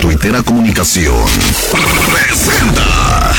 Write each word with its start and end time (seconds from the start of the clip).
tuitera 0.00 0.42
comunicación 0.42 1.14
presenta. 2.10 3.32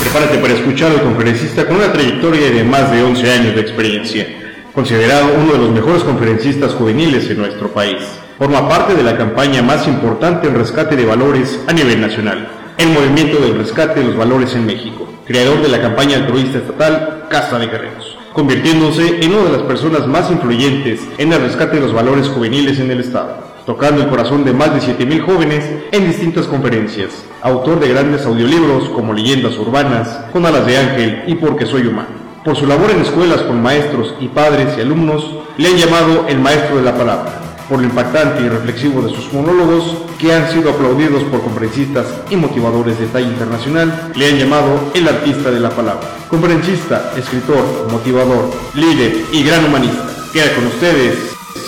Prepárate 0.00 0.38
para 0.38 0.54
escuchar 0.54 0.92
al 0.92 1.02
conferencista 1.02 1.66
con 1.66 1.76
una 1.76 1.92
trayectoria 1.92 2.50
de 2.50 2.62
más 2.62 2.92
de 2.92 3.02
11 3.02 3.32
años 3.32 3.54
de 3.56 3.60
experiencia, 3.62 4.26
considerado 4.72 5.34
uno 5.34 5.52
de 5.54 5.58
los 5.58 5.70
mejores 5.70 6.04
conferencistas 6.04 6.74
juveniles 6.74 7.28
en 7.30 7.38
nuestro 7.38 7.72
país. 7.72 8.00
Forma 8.38 8.68
parte 8.68 8.94
de 8.94 9.02
la 9.02 9.16
campaña 9.16 9.60
más 9.62 9.88
importante 9.88 10.46
en 10.46 10.54
rescate 10.54 10.94
de 10.94 11.04
valores 11.04 11.58
a 11.66 11.72
nivel 11.72 12.00
nacional, 12.00 12.48
el 12.78 12.88
Movimiento 12.90 13.40
del 13.40 13.58
Rescate 13.58 14.00
de 14.00 14.06
los 14.06 14.16
Valores 14.16 14.54
en 14.54 14.66
México, 14.66 15.06
creador 15.26 15.60
de 15.60 15.68
la 15.68 15.82
campaña 15.82 16.16
altruista 16.16 16.58
estatal 16.58 17.26
Casa 17.28 17.58
de 17.58 17.66
Guerreros, 17.66 17.99
convirtiéndose 18.32 19.24
en 19.24 19.32
una 19.32 19.44
de 19.44 19.56
las 19.58 19.62
personas 19.62 20.06
más 20.06 20.30
influyentes 20.30 21.00
en 21.18 21.32
el 21.32 21.40
rescate 21.40 21.76
de 21.76 21.82
los 21.82 21.92
valores 21.92 22.28
juveniles 22.28 22.78
en 22.78 22.90
el 22.90 23.00
Estado 23.00 23.50
tocando 23.70 24.02
el 24.02 24.08
corazón 24.08 24.44
de 24.44 24.52
más 24.52 24.74
de 24.74 24.80
7.000 24.80 25.20
jóvenes 25.20 25.64
en 25.92 26.06
distintas 26.08 26.46
conferencias. 26.46 27.24
Autor 27.40 27.78
de 27.78 27.88
grandes 27.88 28.26
audiolibros 28.26 28.88
como 28.88 29.12
Leyendas 29.12 29.56
Urbanas, 29.58 30.08
Con 30.32 30.44
Alas 30.44 30.66
de 30.66 30.76
Ángel 30.76 31.22
y 31.28 31.36
Porque 31.36 31.66
Soy 31.66 31.86
Humano. 31.86 32.08
Por 32.44 32.56
su 32.56 32.66
labor 32.66 32.90
en 32.90 33.02
escuelas 33.02 33.42
con 33.42 33.62
maestros 33.62 34.14
y 34.18 34.26
padres 34.26 34.76
y 34.76 34.80
alumnos, 34.80 35.36
le 35.56 35.68
han 35.68 35.76
llamado 35.76 36.26
el 36.26 36.40
maestro 36.40 36.78
de 36.78 36.82
la 36.82 36.96
palabra, 36.96 37.49
por 37.70 37.80
lo 37.80 37.86
impactante 37.86 38.42
y 38.42 38.48
reflexivo 38.48 39.00
de 39.00 39.14
sus 39.14 39.32
monólogos, 39.32 39.98
que 40.18 40.34
han 40.34 40.50
sido 40.50 40.70
aplaudidos 40.70 41.22
por 41.24 41.40
conferencistas 41.40 42.04
y 42.28 42.34
motivadores 42.34 42.98
de 42.98 43.06
talla 43.06 43.28
internacional, 43.28 44.10
le 44.16 44.28
han 44.28 44.38
llamado 44.38 44.90
el 44.92 45.06
artista 45.06 45.52
de 45.52 45.60
la 45.60 45.70
palabra. 45.70 46.06
Conferencista, 46.28 47.12
escritor, 47.16 47.86
motivador, 47.90 48.50
líder 48.74 49.24
y 49.32 49.44
gran 49.44 49.64
humanista. 49.64 50.04
Queda 50.32 50.52
con 50.56 50.66
ustedes, 50.66 51.16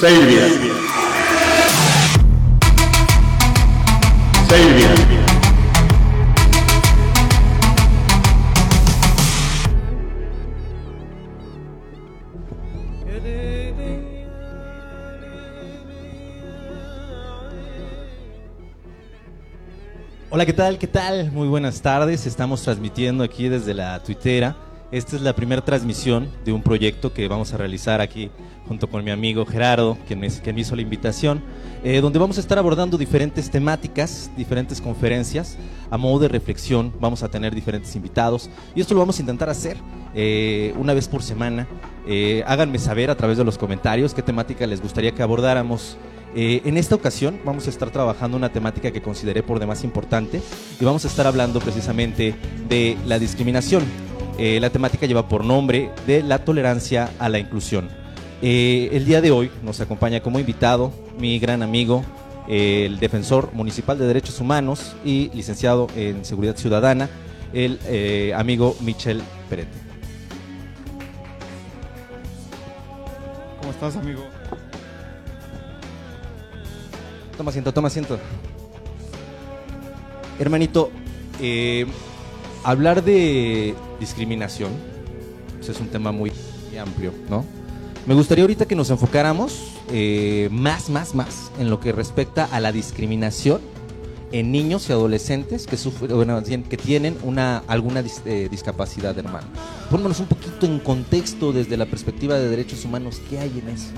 Sail 0.00 0.26
Vidal. 0.26 0.72
Hola, 20.34 20.46
¿qué 20.46 20.54
tal? 20.54 20.78
¿Qué 20.78 20.86
tal? 20.86 21.30
Muy 21.30 21.46
buenas 21.46 21.82
tardes. 21.82 22.24
Estamos 22.26 22.62
transmitiendo 22.62 23.22
aquí 23.22 23.50
desde 23.50 23.74
la 23.74 24.02
tuitera. 24.02 24.56
Esta 24.90 25.16
es 25.16 25.20
la 25.20 25.34
primera 25.34 25.62
transmisión 25.62 26.26
de 26.46 26.54
un 26.54 26.62
proyecto 26.62 27.12
que 27.12 27.28
vamos 27.28 27.52
a 27.52 27.58
realizar 27.58 28.00
aquí 28.00 28.30
junto 28.66 28.88
con 28.88 29.04
mi 29.04 29.10
amigo 29.10 29.44
Gerardo, 29.44 29.98
quien 30.06 30.20
me, 30.20 30.28
quien 30.30 30.54
me 30.54 30.62
hizo 30.62 30.74
la 30.74 30.80
invitación, 30.80 31.42
eh, 31.84 32.00
donde 32.00 32.18
vamos 32.18 32.38
a 32.38 32.40
estar 32.40 32.56
abordando 32.56 32.96
diferentes 32.96 33.50
temáticas, 33.50 34.30
diferentes 34.34 34.80
conferencias. 34.80 35.58
A 35.90 35.98
modo 35.98 36.20
de 36.20 36.28
reflexión 36.28 36.94
vamos 36.98 37.22
a 37.22 37.28
tener 37.28 37.54
diferentes 37.54 37.94
invitados 37.94 38.48
y 38.74 38.80
esto 38.80 38.94
lo 38.94 39.00
vamos 39.00 39.18
a 39.18 39.20
intentar 39.20 39.50
hacer 39.50 39.76
eh, 40.14 40.72
una 40.78 40.94
vez 40.94 41.08
por 41.08 41.22
semana. 41.22 41.68
Eh, 42.08 42.42
háganme 42.46 42.78
saber 42.78 43.10
a 43.10 43.16
través 43.16 43.36
de 43.36 43.44
los 43.44 43.58
comentarios 43.58 44.14
qué 44.14 44.22
temática 44.22 44.66
les 44.66 44.80
gustaría 44.80 45.12
que 45.12 45.22
abordáramos. 45.22 45.98
Eh, 46.34 46.62
en 46.64 46.78
esta 46.78 46.94
ocasión 46.94 47.38
vamos 47.44 47.66
a 47.66 47.70
estar 47.70 47.90
trabajando 47.90 48.36
una 48.36 48.50
temática 48.50 48.90
que 48.90 49.02
consideré 49.02 49.42
por 49.42 49.60
demás 49.60 49.84
importante 49.84 50.40
y 50.80 50.84
vamos 50.84 51.04
a 51.04 51.08
estar 51.08 51.26
hablando 51.26 51.60
precisamente 51.60 52.34
de 52.68 52.96
la 53.06 53.18
discriminación. 53.18 53.84
Eh, 54.38 54.58
la 54.60 54.70
temática 54.70 55.06
lleva 55.06 55.28
por 55.28 55.44
nombre 55.44 55.90
de 56.06 56.22
la 56.22 56.38
tolerancia 56.44 57.10
a 57.18 57.28
la 57.28 57.38
inclusión. 57.38 57.88
Eh, 58.40 58.88
el 58.92 59.04
día 59.04 59.20
de 59.20 59.30
hoy 59.30 59.50
nos 59.62 59.80
acompaña 59.80 60.20
como 60.20 60.38
invitado 60.38 60.92
mi 61.18 61.38
gran 61.38 61.62
amigo, 61.62 62.02
el 62.48 62.98
defensor 62.98 63.50
municipal 63.52 63.98
de 63.98 64.06
derechos 64.06 64.40
humanos 64.40 64.96
y 65.04 65.30
licenciado 65.34 65.86
en 65.94 66.24
seguridad 66.24 66.56
ciudadana, 66.56 67.08
el 67.52 67.78
amigo 68.34 68.74
Michel 68.80 69.22
Perete. 69.48 69.78
¿Cómo 73.60 73.70
estás, 73.70 73.96
amigo? 73.96 74.41
Toma 77.42 77.50
asiento, 77.50 77.74
toma 77.74 77.88
asiento. 77.88 78.20
Hermanito, 80.38 80.92
eh, 81.40 81.86
hablar 82.62 83.02
de 83.02 83.74
discriminación 83.98 84.70
pues, 85.56 85.68
es 85.70 85.80
un 85.80 85.88
tema 85.88 86.12
muy 86.12 86.30
amplio, 86.80 87.12
¿no? 87.28 87.44
Me 88.06 88.14
gustaría 88.14 88.44
ahorita 88.44 88.66
que 88.66 88.76
nos 88.76 88.90
enfocáramos 88.90 89.72
eh, 89.90 90.50
más, 90.52 90.88
más, 90.88 91.16
más 91.16 91.50
en 91.58 91.68
lo 91.68 91.80
que 91.80 91.90
respecta 91.90 92.44
a 92.44 92.60
la 92.60 92.70
discriminación 92.70 93.60
en 94.30 94.52
niños 94.52 94.88
y 94.88 94.92
adolescentes 94.92 95.66
que 95.66 95.76
sufren, 95.76 96.14
bueno, 96.14 96.40
que 96.44 96.76
tienen 96.76 97.18
una 97.24 97.64
alguna 97.66 98.04
dis- 98.04 98.22
eh, 98.24 98.46
discapacidad, 98.52 99.18
hermano. 99.18 99.48
Pónganos 99.90 100.20
un 100.20 100.26
poquito 100.26 100.64
en 100.66 100.78
contexto 100.78 101.52
desde 101.52 101.76
la 101.76 101.86
perspectiva 101.86 102.38
de 102.38 102.48
derechos 102.48 102.84
humanos, 102.84 103.20
¿qué 103.28 103.40
hay 103.40 103.50
en 103.58 103.68
eso? 103.70 103.88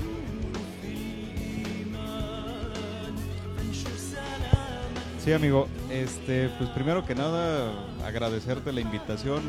Sí, 5.25 5.33
amigo. 5.33 5.67
Este, 5.89 6.49
pues 6.59 6.69
primero 6.69 7.03
que 7.03 7.15
nada, 7.15 7.71
agradecerte 8.05 8.71
la 8.71 8.81
invitación. 8.81 9.41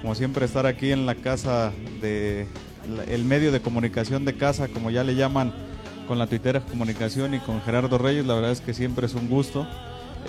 Como 0.00 0.14
siempre, 0.14 0.46
estar 0.46 0.64
aquí 0.64 0.90
en 0.90 1.04
la 1.04 1.14
casa 1.16 1.70
de 2.00 2.46
el 3.08 3.24
medio 3.26 3.52
de 3.52 3.60
comunicación 3.60 4.24
de 4.24 4.38
casa, 4.38 4.68
como 4.68 4.90
ya 4.90 5.04
le 5.04 5.14
llaman, 5.14 5.52
con 6.08 6.18
la 6.18 6.28
tuitera 6.28 6.62
comunicación 6.62 7.34
y 7.34 7.40
con 7.40 7.60
Gerardo 7.60 7.98
Reyes. 7.98 8.24
La 8.24 8.32
verdad 8.32 8.52
es 8.52 8.62
que 8.62 8.72
siempre 8.72 9.04
es 9.04 9.12
un 9.12 9.28
gusto. 9.28 9.66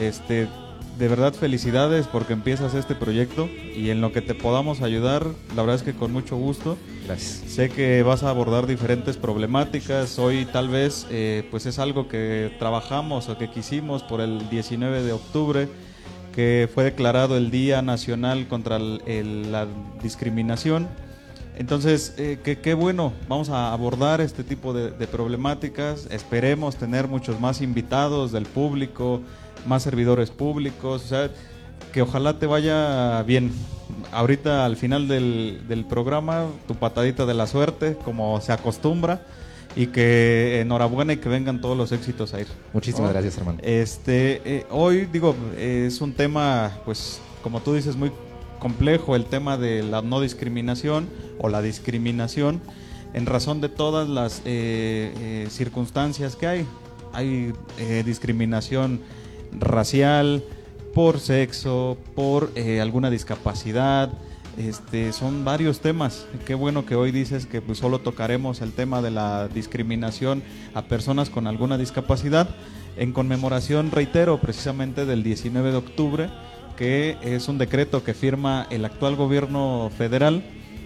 Este, 0.01 0.49
de 0.97 1.07
verdad 1.07 1.33
felicidades 1.33 2.05
porque 2.07 2.33
empiezas 2.33 2.75
este 2.75 2.93
proyecto 2.95 3.49
y 3.75 3.89
en 3.89 3.99
lo 3.99 4.11
que 4.11 4.21
te 4.21 4.35
podamos 4.35 4.81
ayudar, 4.81 5.25
la 5.55 5.63
verdad 5.63 5.75
es 5.77 5.83
que 5.83 5.93
con 5.93 6.11
mucho 6.13 6.37
gusto. 6.37 6.77
Gracias. 7.05 7.51
Sé 7.51 7.69
que 7.69 8.03
vas 8.03 8.21
a 8.23 8.29
abordar 8.29 8.67
diferentes 8.67 9.17
problemáticas. 9.17 10.19
Hoy 10.19 10.45
tal 10.45 10.69
vez 10.69 11.07
eh, 11.09 11.47
pues 11.49 11.65
es 11.65 11.79
algo 11.79 12.07
que 12.07 12.55
trabajamos 12.59 13.27
o 13.29 13.37
que 13.37 13.49
quisimos 13.49 14.03
por 14.03 14.21
el 14.21 14.49
19 14.49 15.01
de 15.03 15.11
octubre, 15.13 15.67
que 16.33 16.69
fue 16.73 16.83
declarado 16.83 17.37
el 17.37 17.49
Día 17.51 17.81
Nacional 17.81 18.47
contra 18.47 18.77
el- 18.77 19.01
el- 19.07 19.51
la 19.51 19.67
Discriminación. 20.01 20.87
Entonces, 21.55 22.15
eh, 22.17 22.39
qué 22.63 22.73
bueno, 22.73 23.13
vamos 23.29 23.49
a 23.49 23.73
abordar 23.73 24.21
este 24.21 24.43
tipo 24.43 24.73
de, 24.73 24.89
de 24.91 25.07
problemáticas. 25.07 26.07
Esperemos 26.09 26.75
tener 26.77 27.07
muchos 27.07 27.39
más 27.39 27.61
invitados 27.61 28.31
del 28.31 28.45
público, 28.47 29.21
más 29.65 29.83
servidores 29.83 30.29
públicos, 30.29 31.03
o 31.03 31.07
sea, 31.07 31.29
que 31.91 32.01
ojalá 32.01 32.39
te 32.39 32.45
vaya 32.45 33.21
bien. 33.23 33.51
Ahorita 34.11 34.65
al 34.65 34.77
final 34.77 35.07
del, 35.07 35.61
del 35.67 35.85
programa, 35.85 36.47
tu 36.67 36.75
patadita 36.75 37.25
de 37.25 37.33
la 37.33 37.47
suerte, 37.47 37.97
como 38.03 38.39
se 38.41 38.51
acostumbra, 38.51 39.25
y 39.75 39.87
que 39.87 40.61
enhorabuena 40.61 41.13
y 41.13 41.17
que 41.17 41.29
vengan 41.29 41.61
todos 41.61 41.77
los 41.77 41.91
éxitos 41.91 42.33
a 42.33 42.41
ir. 42.41 42.47
Muchísimas 42.73 43.11
gracias, 43.11 43.37
hermano. 43.37 43.59
Este, 43.63 44.41
eh, 44.45 44.65
hoy 44.69 45.07
digo, 45.11 45.35
eh, 45.55 45.85
es 45.87 45.99
un 46.01 46.13
tema, 46.13 46.71
pues, 46.85 47.19
como 47.41 47.59
tú 47.59 47.73
dices, 47.73 47.95
muy 47.95 48.11
complejo 48.59 49.15
el 49.15 49.25
tema 49.25 49.57
de 49.57 49.83
la 49.83 50.01
no 50.01 50.21
discriminación 50.21 51.09
o 51.39 51.49
la 51.49 51.61
discriminación 51.61 52.61
en 53.13 53.25
razón 53.25 53.61
de 53.61 53.69
todas 53.69 54.09
las 54.09 54.41
eh, 54.45 55.13
eh, 55.19 55.47
circunstancias 55.49 56.35
que 56.35 56.47
hay. 56.47 56.65
Hay 57.13 57.53
eh, 57.77 58.03
discriminación 58.05 59.01
racial, 59.59 60.43
por 60.93 61.19
sexo, 61.19 61.97
por 62.15 62.51
eh, 62.55 62.81
alguna 62.81 63.09
discapacidad. 63.09 64.11
Este, 64.57 65.13
son 65.13 65.43
varios 65.43 65.79
temas. 65.79 66.27
Qué 66.45 66.53
bueno 66.53 66.85
que 66.85 66.95
hoy 66.95 67.11
dices 67.11 67.47
que 67.47 67.61
pues, 67.61 67.79
solo 67.79 67.99
tocaremos 67.99 68.61
el 68.61 68.71
tema 68.71 69.01
de 69.01 69.09
la 69.09 69.47
discriminación 69.47 70.43
a 70.75 70.83
personas 70.83 71.29
con 71.29 71.47
alguna 71.47 71.77
discapacidad 71.77 72.49
en 72.95 73.11
conmemoración, 73.11 73.89
reitero, 73.89 74.39
precisamente 74.39 75.05
del 75.05 75.23
19 75.23 75.71
de 75.71 75.77
octubre, 75.77 76.29
que 76.77 77.17
es 77.23 77.47
un 77.47 77.57
decreto 77.57 78.03
que 78.03 78.13
firma 78.13 78.67
el 78.69 78.85
actual 78.85 79.15
gobierno 79.15 79.89
federal 79.97 80.43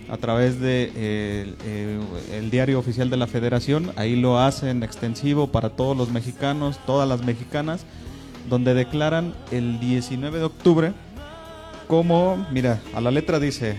a 0.10 0.18
través 0.18 0.60
de 0.60 0.92
eh, 0.96 1.54
eh, 1.66 2.48
diario 2.50 2.80
oficial 2.80 3.10
de 3.10 3.18
la 3.18 3.28
Federación. 3.28 3.92
Ahí 3.96 4.16
lo 4.16 4.40
hacen 4.40 4.84
extensivo 4.84 5.48
para 5.48 5.72
todos 5.72 5.98
los 5.98 6.12
mexicanos, 6.12 6.80
todas 6.86 7.08
las 7.08 7.25
mexicanas, 7.25 7.86
donde 8.50 8.74
declaran 8.74 9.34
el 9.52 9.80
19 9.80 10.40
de 10.40 10.46
octubre 10.46 10.94
como, 11.88 12.46
mira, 12.52 12.82
a 12.94 13.02
la 13.02 13.12
letra 13.12 13.40
dice, 13.40 13.78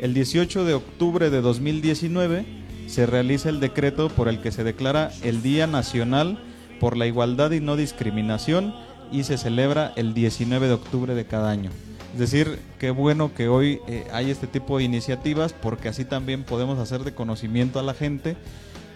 el 0.00 0.14
18 0.14 0.64
de 0.64 0.74
octubre 0.74 1.30
de 1.30 1.40
2019 1.40 2.44
se 2.86 3.06
realiza 3.06 3.48
el 3.48 3.60
decreto 3.60 4.08
por 4.08 4.28
el 4.28 4.40
que 4.40 4.52
se 4.52 4.64
declara 4.64 5.10
el 5.22 5.42
Día 5.42 5.66
Nacional 5.66 6.38
por 6.78 6.96
la 6.96 7.06
Igualdad 7.06 7.50
y 7.50 7.60
No 7.60 7.76
Discriminación 7.76 8.74
y 9.12 9.24
se 9.24 9.36
celebra 9.36 9.92
el 9.96 10.14
19 10.14 10.68
de 10.68 10.74
octubre 10.74 11.14
de 11.14 11.24
cada 11.24 11.50
año. 11.50 11.70
Es 12.12 12.18
decir, 12.18 12.58
qué 12.78 12.90
bueno 12.90 13.34
que 13.34 13.48
hoy 13.48 13.80
eh, 13.86 14.06
hay 14.12 14.30
este 14.30 14.46
tipo 14.46 14.78
de 14.78 14.84
iniciativas 14.84 15.52
porque 15.52 15.88
así 15.88 16.04
también 16.04 16.44
podemos 16.44 16.78
hacer 16.78 17.04
de 17.04 17.14
conocimiento 17.14 17.78
a 17.78 17.84
la 17.84 17.94
gente 17.94 18.36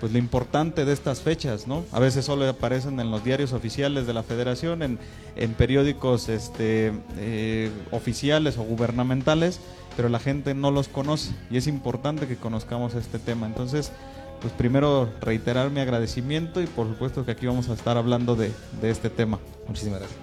pues 0.01 0.13
lo 0.13 0.19
importante 0.19 0.85
de 0.85 0.93
estas 0.93 1.21
fechas, 1.21 1.67
¿no? 1.67 1.85
A 1.93 2.01
veces 2.01 2.25
solo 2.25 2.49
aparecen 2.49 3.01
en 3.01 3.11
los 3.11 3.25
diarios 3.25 3.53
oficiales 3.53 4.07
de 4.07 4.13
la 4.13 4.23
federación, 4.23 4.83
en, 4.83 4.99
en 5.37 5.55
periódicos 5.55 6.29
este, 6.29 6.93
eh, 7.19 7.71
oficiales 7.91 8.59
o 8.59 8.63
gubernamentales, 8.63 9.61
pero 9.97 10.09
la 10.09 10.19
gente 10.19 10.55
no 10.55 10.71
los 10.71 10.89
conoce 10.89 11.33
y 11.51 11.57
es 11.57 11.67
importante 11.67 12.27
que 12.27 12.37
conozcamos 12.37 12.95
este 12.95 13.19
tema. 13.19 13.47
Entonces, 13.47 13.93
pues 14.41 14.53
primero 14.53 15.09
reiterar 15.21 15.71
mi 15.71 15.81
agradecimiento 15.81 16.61
y 16.61 16.67
por 16.67 16.87
supuesto 16.89 17.25
que 17.25 17.31
aquí 17.31 17.47
vamos 17.47 17.69
a 17.69 17.75
estar 17.75 17.97
hablando 17.97 18.37
de, 18.37 18.53
de 18.83 18.91
este 18.91 19.09
tema. 19.09 19.39
Muchísimas 19.67 20.01
gracias. 20.01 20.21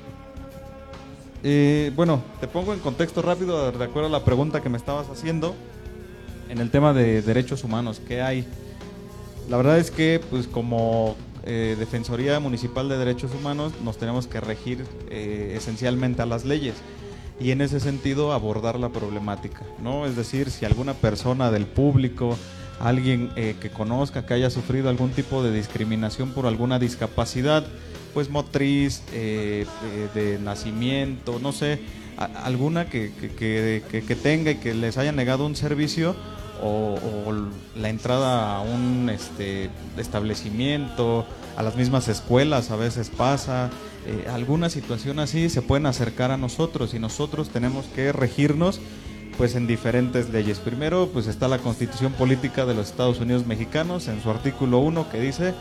Eh, 1.43 1.91
bueno, 1.95 2.21
te 2.39 2.47
pongo 2.47 2.73
en 2.73 2.79
contexto 2.79 3.23
rápido 3.23 3.71
de 3.71 3.83
acuerdo 3.83 4.09
a 4.09 4.11
la 4.11 4.23
pregunta 4.23 4.61
que 4.61 4.69
me 4.69 4.77
estabas 4.77 5.09
haciendo 5.09 5.55
en 6.49 6.59
el 6.59 6.69
tema 6.69 6.93
de 6.93 7.21
derechos 7.23 7.63
humanos. 7.63 7.99
¿Qué 8.07 8.21
hay? 8.21 8.45
La 9.51 9.57
verdad 9.57 9.79
es 9.79 9.91
que, 9.91 10.21
pues 10.29 10.47
como 10.47 11.17
eh, 11.43 11.75
Defensoría 11.77 12.39
Municipal 12.39 12.87
de 12.87 12.97
Derechos 12.97 13.31
Humanos, 13.37 13.73
nos 13.83 13.97
tenemos 13.97 14.25
que 14.25 14.39
regir 14.39 14.85
eh, 15.09 15.55
esencialmente 15.57 16.21
a 16.21 16.25
las 16.25 16.45
leyes 16.45 16.75
y 17.37 17.51
en 17.51 17.59
ese 17.59 17.81
sentido 17.81 18.31
abordar 18.31 18.79
la 18.79 18.93
problemática, 18.93 19.63
¿no? 19.83 20.05
Es 20.05 20.15
decir, 20.15 20.51
si 20.51 20.63
alguna 20.63 20.93
persona 20.93 21.51
del 21.51 21.65
público, 21.65 22.37
alguien 22.79 23.29
eh, 23.35 23.57
que 23.59 23.69
conozca 23.69 24.25
que 24.25 24.35
haya 24.35 24.49
sufrido 24.49 24.89
algún 24.89 25.09
tipo 25.09 25.43
de 25.43 25.51
discriminación 25.51 26.31
por 26.31 26.45
alguna 26.45 26.79
discapacidad, 26.79 27.65
pues 28.13 28.29
motriz, 28.29 29.03
de 29.11 30.39
nacimiento, 30.41 31.39
no 31.41 31.51
sé, 31.51 31.81
alguna 32.17 32.89
que, 32.89 33.11
que 33.37 34.17
tenga 34.21 34.51
y 34.51 34.55
que 34.55 34.73
les 34.73 34.97
haya 34.97 35.11
negado 35.11 35.45
un 35.45 35.57
servicio, 35.57 36.15
o, 36.61 36.97
la 37.75 37.89
entrada 37.89 38.57
a 38.57 38.61
un 38.61 39.09
este, 39.09 39.69
establecimiento, 39.97 41.25
a 41.57 41.63
las 41.63 41.75
mismas 41.75 42.07
escuelas 42.07 42.71
a 42.71 42.75
veces 42.75 43.09
pasa, 43.09 43.69
eh, 44.05 44.27
alguna 44.31 44.69
situación 44.69 45.19
así 45.19 45.49
se 45.49 45.61
pueden 45.61 45.85
acercar 45.85 46.31
a 46.31 46.37
nosotros 46.37 46.93
y 46.93 46.99
nosotros 46.99 47.49
tenemos 47.49 47.85
que 47.95 48.11
regirnos 48.11 48.79
pues 49.37 49.55
en 49.55 49.67
diferentes 49.67 50.29
leyes. 50.29 50.59
Primero 50.59 51.09
pues 51.11 51.27
está 51.27 51.47
la 51.47 51.59
Constitución 51.59 52.13
Política 52.13 52.65
de 52.65 52.73
los 52.73 52.89
Estados 52.89 53.19
Unidos 53.19 53.45
Mexicanos 53.45 54.07
en 54.07 54.21
su 54.21 54.29
artículo 54.29 54.79
1 54.79 55.09
que 55.09 55.19
dice 55.19 55.53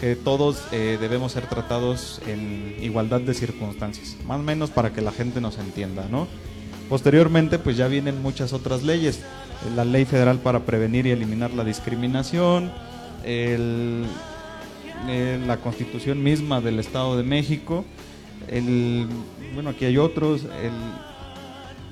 que 0.00 0.16
todos 0.16 0.62
eh, 0.72 0.96
debemos 1.00 1.32
ser 1.32 1.46
tratados 1.46 2.20
en 2.26 2.74
igualdad 2.80 3.20
de 3.20 3.34
circunstancias, 3.34 4.16
más 4.24 4.40
o 4.40 4.42
menos 4.42 4.70
para 4.70 4.92
que 4.92 5.02
la 5.02 5.12
gente 5.12 5.42
nos 5.42 5.58
entienda, 5.58 6.06
¿no? 6.10 6.26
Posteriormente 6.88 7.58
pues 7.58 7.76
ya 7.76 7.86
vienen 7.86 8.22
muchas 8.22 8.52
otras 8.52 8.82
leyes 8.82 9.20
la 9.74 9.84
ley 9.84 10.04
federal 10.04 10.38
para 10.38 10.60
prevenir 10.60 11.06
y 11.06 11.10
eliminar 11.10 11.52
la 11.52 11.64
discriminación, 11.64 12.70
la 15.46 15.56
constitución 15.58 16.22
misma 16.22 16.60
del 16.60 16.78
Estado 16.78 17.16
de 17.16 17.22
México, 17.22 17.84
el, 18.48 19.06
bueno, 19.54 19.70
aquí 19.70 19.84
hay 19.84 19.98
otros, 19.98 20.44
el, 20.44 20.72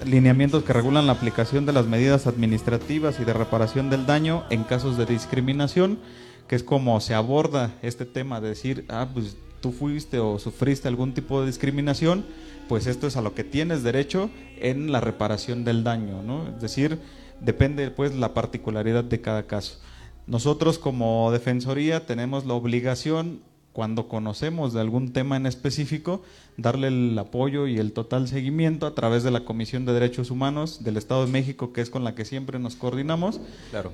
lineamientos 0.04 0.64
que 0.64 0.72
regulan 0.72 1.06
la 1.06 1.12
aplicación 1.12 1.66
de 1.66 1.72
las 1.72 1.86
medidas 1.86 2.26
administrativas 2.26 3.18
y 3.20 3.24
de 3.24 3.32
reparación 3.32 3.90
del 3.90 4.06
daño 4.06 4.44
en 4.50 4.64
casos 4.64 4.96
de 4.96 5.06
discriminación, 5.06 5.98
que 6.46 6.56
es 6.56 6.62
como 6.62 7.00
se 7.00 7.14
aborda 7.14 7.74
este 7.82 8.04
tema 8.04 8.40
de 8.40 8.48
decir, 8.48 8.84
ah, 8.88 9.08
pues 9.12 9.36
tú 9.60 9.72
fuiste 9.72 10.18
o 10.18 10.38
sufriste 10.38 10.88
algún 10.88 11.14
tipo 11.14 11.40
de 11.40 11.48
discriminación, 11.48 12.24
pues 12.68 12.86
esto 12.86 13.06
es 13.06 13.16
a 13.16 13.22
lo 13.22 13.34
que 13.34 13.44
tienes 13.44 13.82
derecho 13.82 14.30
en 14.60 14.92
la 14.92 15.00
reparación 15.00 15.64
del 15.64 15.84
daño, 15.84 16.22
¿no? 16.22 16.48
Es 16.48 16.60
decir, 16.60 17.00
depende 17.40 17.90
pues 17.90 18.14
la 18.14 18.34
particularidad 18.34 19.04
de 19.04 19.20
cada 19.20 19.46
caso. 19.46 19.78
Nosotros 20.26 20.78
como 20.78 21.30
Defensoría 21.32 22.04
tenemos 22.06 22.44
la 22.44 22.54
obligación, 22.54 23.40
cuando 23.72 24.08
conocemos 24.08 24.72
de 24.72 24.80
algún 24.80 25.12
tema 25.12 25.36
en 25.36 25.46
específico, 25.46 26.22
darle 26.56 26.88
el 26.88 27.16
apoyo 27.16 27.68
y 27.68 27.78
el 27.78 27.92
total 27.92 28.26
seguimiento 28.26 28.86
a 28.86 28.94
través 28.94 29.22
de 29.22 29.30
la 29.30 29.44
Comisión 29.44 29.86
de 29.86 29.92
Derechos 29.92 30.32
Humanos 30.32 30.82
del 30.82 30.96
Estado 30.96 31.24
de 31.24 31.30
México, 31.30 31.72
que 31.72 31.80
es 31.80 31.88
con 31.88 32.02
la 32.02 32.16
que 32.16 32.24
siempre 32.24 32.58
nos 32.58 32.74
coordinamos, 32.74 33.40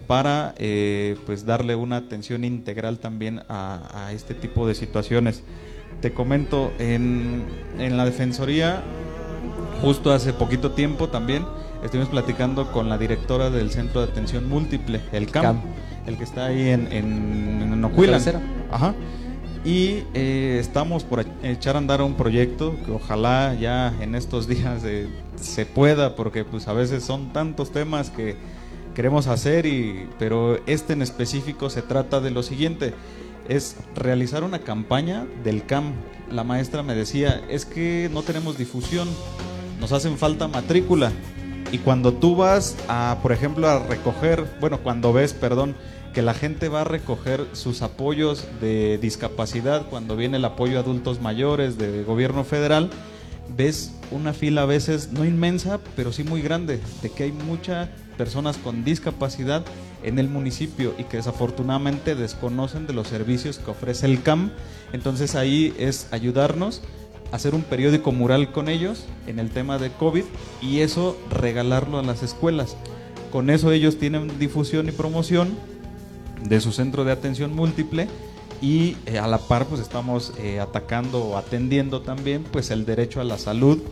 para 0.07 0.55
eh, 0.57 1.17
pues 1.27 1.45
darle 1.45 1.77
una 1.77 1.99
atención 1.99 2.45
integral 2.45 2.99
también 2.99 3.43
a, 3.51 4.11
este 4.13 4.35
tipo 4.35 4.67
de 4.67 4.75
situaciones. 4.75 5.43
Te 6.01 6.15
comento, 6.15 6.73
en, 6.79 7.45
en 7.79 7.97
la 7.97 8.07
Defensoría, 8.07 8.83
justo 9.83 10.13
hace 10.13 10.33
poquito 10.33 10.73
tiempo 10.73 11.11
también, 11.11 11.45
estuvimos 11.85 12.09
platicando 12.09 12.73
con 12.73 12.89
la 12.89 12.99
directora 12.99 13.51
del 13.51 13.71
Centro 13.71 14.01
de 14.01 14.11
Atención 14.11 14.49
Múltiple, 14.49 15.01
el 15.13 15.31
CAM, 15.31 15.61
el 16.07 16.17
que 16.17 16.25
está 16.25 16.47
ahí 16.47 16.71
en, 16.71 16.91
en, 16.91 17.85
Ajá. 18.71 18.95
Y 19.65 20.03
eh, 20.15 20.59
estamos 20.59 21.05
por 21.05 21.25
echar 21.43 21.77
a 21.77 21.79
andar 21.79 22.03
un 22.03 22.15
proyecto 22.15 22.77
que 22.85 22.91
ojalá 22.91 23.55
ya 23.55 23.95
en 24.01 24.15
estos 24.15 24.49
días 24.49 24.83
se 25.37 25.67
pueda, 25.67 26.17
porque 26.17 26.45
pues 26.45 26.69
a 26.69 26.73
veces 26.73 27.05
son 27.05 27.33
tantos 27.33 27.71
temas 27.71 28.11
que 28.11 28.37
queremos 28.95 29.27
hacer, 29.27 29.67
y, 29.67 30.09
pero 30.19 30.59
este 30.67 30.95
en 30.95 31.03
específico 31.03 31.69
se 31.69 31.83
trata 31.83 32.21
de 32.21 32.31
lo 32.31 32.43
siguiente, 32.43 32.95
es 33.49 33.77
realizar 33.95 34.43
una 34.43 34.61
campaña 34.61 35.27
del 35.45 35.67
CAM. 35.67 35.93
La 36.31 36.45
maestra 36.45 36.83
me 36.83 36.95
decía, 36.95 37.43
es 37.51 37.67
que 37.67 38.11
no 38.13 38.23
tenemos 38.23 38.57
difusión, 38.57 39.09
nos 39.81 39.93
hacen 39.93 40.17
falta 40.17 40.49
matrícula. 40.49 41.13
Y 41.73 41.79
cuando 41.79 42.13
tú 42.13 42.37
vas 42.37 42.77
a, 42.89 43.19
por 43.23 43.33
ejemplo, 43.33 43.69
a 43.69 43.81
recoger, 43.81 44.45
bueno, 44.61 44.79
cuando 44.79 45.13
ves, 45.13 45.33
perdón, 45.33 45.75
que 46.13 46.23
la 46.23 46.35
gente 46.35 46.69
va 46.69 46.83
a 46.83 46.85
recoger 46.85 47.45
sus 47.53 47.83
apoyos 47.83 48.47
de 48.61 48.99
discapacidad, 48.99 49.87
cuando 49.89 50.17
viene 50.17 50.37
el 50.37 50.45
apoyo 50.45 50.79
a 50.79 50.81
adultos 50.83 51.21
mayores 51.21 51.77
de 51.77 52.05
gobierno 52.05 52.45
federal, 52.45 52.91
ves 53.57 53.93
una 54.11 54.33
fila 54.33 54.63
a 54.63 54.67
veces 54.67 55.11
no 55.13 55.25
inmensa, 55.25 55.81
pero 55.97 56.13
sí 56.13 56.23
muy 56.23 56.41
grande, 56.41 56.81
de 57.03 57.11
que 57.11 57.25
hay 57.25 57.33
muchas 57.33 57.89
personas 58.17 58.57
con 58.59 58.85
discapacidad 58.85 59.65
en 60.05 60.19
el 60.19 60.29
municipio 60.29 60.95
y 60.99 61.05
que 61.05 61.17
desafortunadamente 61.17 62.15
desconocen 62.15 62.87
de 62.87 62.93
los 62.93 63.09
servicios 63.09 63.59
que 63.59 63.71
ofrece 63.71 64.07
el 64.07 64.23
CAM. 64.23 64.53
Entonces 64.93 65.35
ahí 65.35 65.75
es 65.79 66.09
ayudarnos 66.13 66.83
hacer 67.35 67.53
un 67.57 67.63
periódico 67.63 68.13
mural 68.13 68.53
con 68.53 68.69
ellos 68.69 69.07
en 69.27 69.41
el 69.41 69.51
tema 69.51 69.79
de 69.79 69.91
COVID 69.91 70.23
y 70.63 70.81
eso 70.81 71.19
regalarlo 71.31 71.99
a 71.99 72.03
las 72.05 72.23
escuelas. 72.23 72.77
Con 73.33 73.51
eso 73.51 73.73
ellos 73.73 73.99
tienen 73.99 74.39
difusión 74.39 74.89
y 74.89 74.93
promoción 74.93 75.57
de 76.49 76.61
su 76.61 76.71
centro 76.71 77.05
de 77.05 77.11
atención 77.11 77.53
múltiple 77.53 78.07
y 78.63 78.97
eh, 79.07 79.19
a 79.19 79.27
la 79.27 79.39
par 79.39 79.67
pues 79.67 79.81
estamos 79.81 80.33
eh, 80.39 80.61
atacando 80.61 81.25
o 81.25 81.37
atendiendo 81.37 82.03
también 82.03 82.45
pues 82.45 82.71
el 82.71 82.87
derecho 82.87 83.21
a 83.21 83.25
la 83.25 83.37
salud 83.37 83.83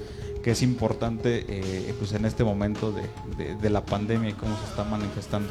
que 0.44 0.52
es 0.52 0.62
importante 0.62 1.44
eh, 1.48 1.94
pues 1.98 2.12
en 2.12 2.24
este 2.24 2.44
momento 2.44 2.92
de, 2.92 3.56
de, 3.56 3.70
la 3.70 3.84
pandemia 3.84 4.30
y 4.30 4.32
cómo 4.34 4.56
se 4.56 4.64
está 4.66 4.84
manifestando. 4.84 5.48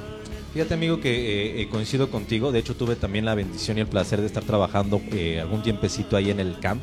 Fíjate 0.54 0.74
amigo 0.74 1.02
que 1.02 1.68
coincido 1.70 2.10
contigo, 2.10 2.54
de 2.54 2.60
hecho 2.60 2.76
tuve 2.76 2.96
también 2.96 3.26
la 3.26 3.36
bendición 3.36 3.78
y 3.78 3.82
el 3.82 3.88
placer 3.88 4.22
de 4.22 4.28
estar 4.28 4.44
trabajando 4.44 5.02
algún 5.42 5.62
tiempecito 5.62 6.16
ahí 6.16 6.30
en 6.30 6.40
el 6.40 6.60
camp 6.60 6.82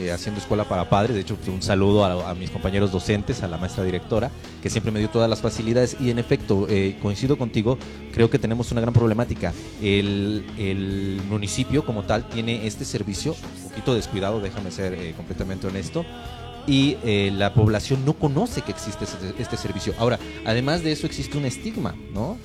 eh, 0.00 0.12
haciendo 0.12 0.40
escuela 0.40 0.64
para 0.64 0.88
padres. 0.88 1.14
De 1.14 1.22
hecho, 1.22 1.36
un 1.48 1.62
saludo 1.62 2.04
a, 2.04 2.34
mis 2.34 2.50
compañeros 2.50 2.92
docentes, 2.92 3.42
a 3.42 3.48
la 3.48 3.56
maestra 3.58 3.82
directora, 3.82 4.30
que 4.62 4.70
siempre 4.70 4.92
me 4.92 5.00
dio 5.00 5.10
todas 5.10 5.28
las 5.28 5.40
facilidades. 5.40 5.96
Y 5.98 6.10
en 6.10 6.18
efecto, 6.18 6.66
eh, 6.68 6.96
coincido 7.02 7.36
contigo, 7.36 7.78
creo 8.12 8.30
que 8.30 8.38
tenemos 8.38 8.70
una 8.70 8.80
gran 8.80 8.94
problemática. 8.94 9.52
El, 9.82 10.44
municipio 11.28 11.84
como 11.84 12.04
tal 12.04 12.28
tiene 12.28 12.66
este 12.66 12.84
servicio, 12.84 13.34
un 13.64 13.70
poquito 13.70 13.94
descuidado, 13.94 14.40
déjame 14.40 14.70
ser 14.70 14.94
eh, 14.94 15.14
completamente 15.16 15.66
honesto 15.66 16.04
y 16.66 16.96
la 17.30 17.54
población 17.54 18.04
no 18.04 18.12
conoce 18.12 18.60
que 18.60 18.72
existe 18.72 19.04
este, 19.04 19.42
este, 19.42 19.56
servicio. 19.56 19.94
Ahora, 19.98 20.18
además 20.44 20.82
de 20.82 20.92
eso 20.92 21.06
existe 21.06 21.38
un 21.38 21.46
estigma, 21.46 21.94
¿no? 22.12 22.36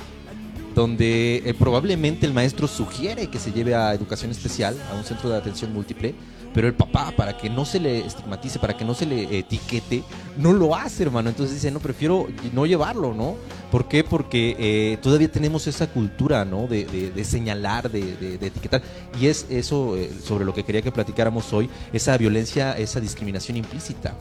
Donde 0.73 1.53
probablemente 1.59 2.25
el 2.25 2.33
maestro 2.33 2.69
sugiere 2.69 3.27
que 3.27 3.37
se 3.37 3.51
lleve 3.51 3.75
a 3.75 3.93
educación 3.93 4.31
especial, 4.31 4.77
a 4.91 4.95
un 4.95 5.03
centro 5.03 5.29
de 5.29 5.37
atención 5.37 5.73
múltiple, 5.73 6.15
pero 6.53 6.67
el 6.67 6.73
papá, 6.75 7.13
para 7.15 7.35
que 7.37 7.49
no 7.49 7.65
se 7.65 7.79
le 7.79 8.05
estigmatice, 8.05 8.59
para 8.59 8.77
que 8.77 8.85
no 8.85 8.93
se 8.93 9.05
le 9.05 9.39
etiquete, 9.39 10.03
no 10.37 10.53
lo 10.53 10.75
hace, 10.75 11.03
hermano. 11.03 11.29
Entonces 11.29 11.55
dice, 11.55 11.71
no, 11.71 11.79
prefiero 11.79 12.27
no 12.53 12.65
llevarlo, 12.65 13.13
¿no? 13.13 13.35
¿Por 13.71 13.87
qué? 13.87 14.03
Porque 14.03 14.55
eh, 14.59 14.97
todavía 15.01 15.31
tenemos 15.31 15.65
esa 15.65 15.87
cultura, 15.87 16.45
¿no? 16.45 16.67
De, 16.67 16.85
de, 16.85 17.23
señalar, 17.25 17.89
de, 17.89 18.35
etiquetar. 18.39 18.83
Y 19.19 19.27
es 19.27 19.47
eso 19.49 19.97
eh, 19.97 20.11
sobre 20.23 20.45
lo 20.45 20.53
que 20.53 20.63
quería 20.63 20.81
que 20.81 20.91
platicáramos 20.91 21.51
hoy, 21.53 21.69
esa 21.91 22.15
violencia, 22.17 22.77
esa 22.77 22.99
discriminación 22.99 23.57
implícita, 23.57 24.15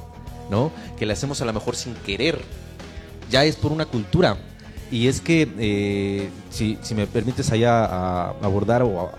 ¿no? 0.51 0.73
Que 0.99 1.05
la 1.05 1.13
hacemos 1.13 1.43
a 1.43 1.45
lo 1.45 1.53
mejor 1.53 1.77
sin 1.77 1.95
querer. 1.97 2.41
Ya 3.31 3.45
es 3.45 3.57
por 3.57 3.73
una 3.73 3.85
cultura 3.87 4.37
y 4.93 5.09
es 5.09 5.23
que, 5.23 5.49
eh, 5.59 6.29
si, 6.51 6.77
me 6.95 7.07
permites 7.07 7.51
allá 7.51 7.85
a, 7.87 8.29
abordar 8.43 8.83
o 8.83 9.11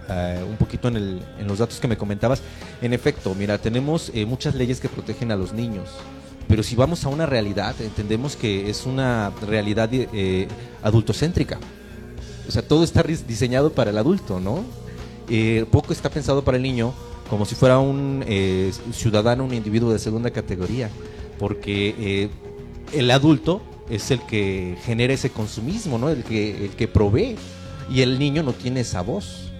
un 0.47 0.55
poquito 0.57 0.87
en, 0.87 1.19
los 1.47 1.57
datos 1.57 1.79
que 1.79 1.87
me 1.87 1.97
comentabas, 1.97 2.41
en 2.81 2.93
efecto, 2.93 3.33
mira, 3.33 3.57
tenemos 3.57 4.11
eh, 4.13 4.25
muchas 4.25 4.53
leyes 4.53 4.79
que 4.79 4.87
protegen 4.87 5.31
a 5.31 5.35
los 5.35 5.51
niños, 5.51 5.89
pero 6.47 6.61
si 6.61 6.75
vamos 6.75 7.03
a 7.05 7.09
una 7.09 7.25
realidad, 7.25 7.73
entendemos 7.81 8.35
que 8.35 8.69
es 8.69 8.85
una 8.85 9.31
realidad 9.47 9.89
eh, 9.91 10.47
adultocéntrica. 10.83 11.57
O 12.47 12.51
sea, 12.51 12.61
todo 12.61 12.83
está 12.83 13.01
diseñado 13.01 13.71
para 13.71 13.89
el 13.89 13.97
adulto, 13.97 14.39
¿no? 14.39 14.63
Eh, 15.29 15.65
poco 15.71 15.93
está 15.93 16.11
pensado 16.11 16.43
para 16.43 16.57
el 16.57 16.63
niño 16.63 16.93
como 17.27 17.45
si 17.45 17.55
fuera 17.55 17.79
un 17.79 18.23
eh, 18.27 18.71
ciudadano, 18.91 19.45
un 19.45 19.53
individuo 19.55 19.91
de 19.91 19.97
segunda 19.97 20.29
categoría, 20.29 20.91
porque 21.39 22.29
el 22.91 23.09
adulto 23.09 23.61
es 23.89 24.11
el 24.11 24.21
que 24.21 24.77
genera 24.83 25.13
ese 25.13 25.29
consumismo, 25.29 25.97
¿no? 25.97 26.09
El 26.09 26.23
que, 26.23 26.65
el 26.65 26.71
que 26.71 26.87
provee, 26.87 27.35
y 27.89 28.01
el 28.01 28.19
niño 28.19 28.43
no 28.43 28.53
tiene 28.53 28.81
esa 28.81 29.01
voz. 29.01 29.51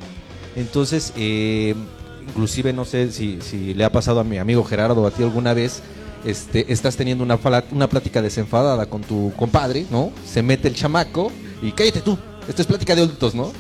Entonces, 0.56 1.14
inclusive 1.16 2.74
no 2.74 2.86
sé 2.86 3.12
si, 3.12 3.40
si 3.42 3.74
le 3.74 3.84
ha 3.84 3.92
pasado 3.92 4.20
a 4.20 4.24
mi 4.24 4.38
amigo 4.38 4.64
Gerardo 4.64 5.02
o 5.02 5.08
a 5.08 5.12
ti 5.12 5.24
alguna 5.24 5.54
vez, 5.54 5.82
este, 6.26 6.72
estás 6.72 6.96
teniendo 6.96 7.24
una, 7.24 7.38
una 7.72 7.90
plática 7.90 8.22
desenfadada 8.22 8.86
con 8.86 9.02
tu 9.02 9.34
compadre, 9.36 9.86
¿no? 9.92 10.12
Se 10.26 10.42
mete 10.42 10.68
el 10.68 10.76
chamaco 10.76 11.32
y 11.62 11.72
cállate 11.72 12.02
tú, 12.02 12.18
esto 12.48 12.62
es 12.62 12.68
plática 12.68 12.96
de 12.96 13.02
adultos, 13.02 13.36
¿no? 13.36 13.52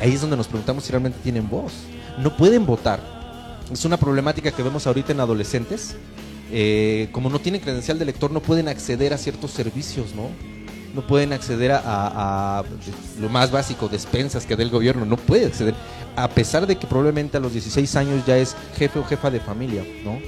Ahí 0.00 0.12
es 0.12 0.20
donde 0.20 0.36
nos 0.36 0.46
preguntamos 0.46 0.84
si 0.84 0.90
realmente 0.90 1.18
tienen 1.22 1.48
voz. 1.48 1.72
No 2.18 2.36
pueden 2.36 2.66
votar. 2.66 3.00
Es 3.72 3.84
una 3.84 3.96
problemática 3.96 4.50
que 4.50 4.62
vemos 4.62 4.86
ahorita 4.86 5.12
en 5.12 5.20
adolescentes. 5.20 5.96
Eh, 6.54 7.08
como 7.12 7.30
no 7.30 7.38
tienen 7.38 7.62
credencial 7.62 7.98
de 7.98 8.04
lector, 8.04 8.30
no 8.30 8.40
pueden 8.40 8.68
acceder 8.68 9.14
a 9.14 9.18
ciertos 9.18 9.52
servicios, 9.52 10.14
¿no? 10.14 10.28
No 10.94 11.06
pueden 11.06 11.32
acceder 11.32 11.72
a, 11.72 12.62
lo 13.18 13.30
más 13.30 13.50
básico, 13.50 13.88
despensas 13.88 14.44
que 14.44 14.54
dé 14.54 14.62
el 14.62 14.68
gobierno, 14.68 15.06
no 15.06 15.16
puede 15.16 15.46
acceder, 15.46 15.74
a 16.14 16.28
pesar 16.28 16.66
de 16.66 16.76
que 16.76 16.86
probablemente 16.86 17.38
a 17.38 17.40
los 17.40 17.52
16 17.52 17.96
años 17.96 18.26
ya 18.26 18.36
es 18.36 18.54
jefe 18.76 18.98
o 18.98 19.04
jefa 19.04 19.30
de 19.30 19.40
familia, 19.40 19.82
¿no? 20.04 20.18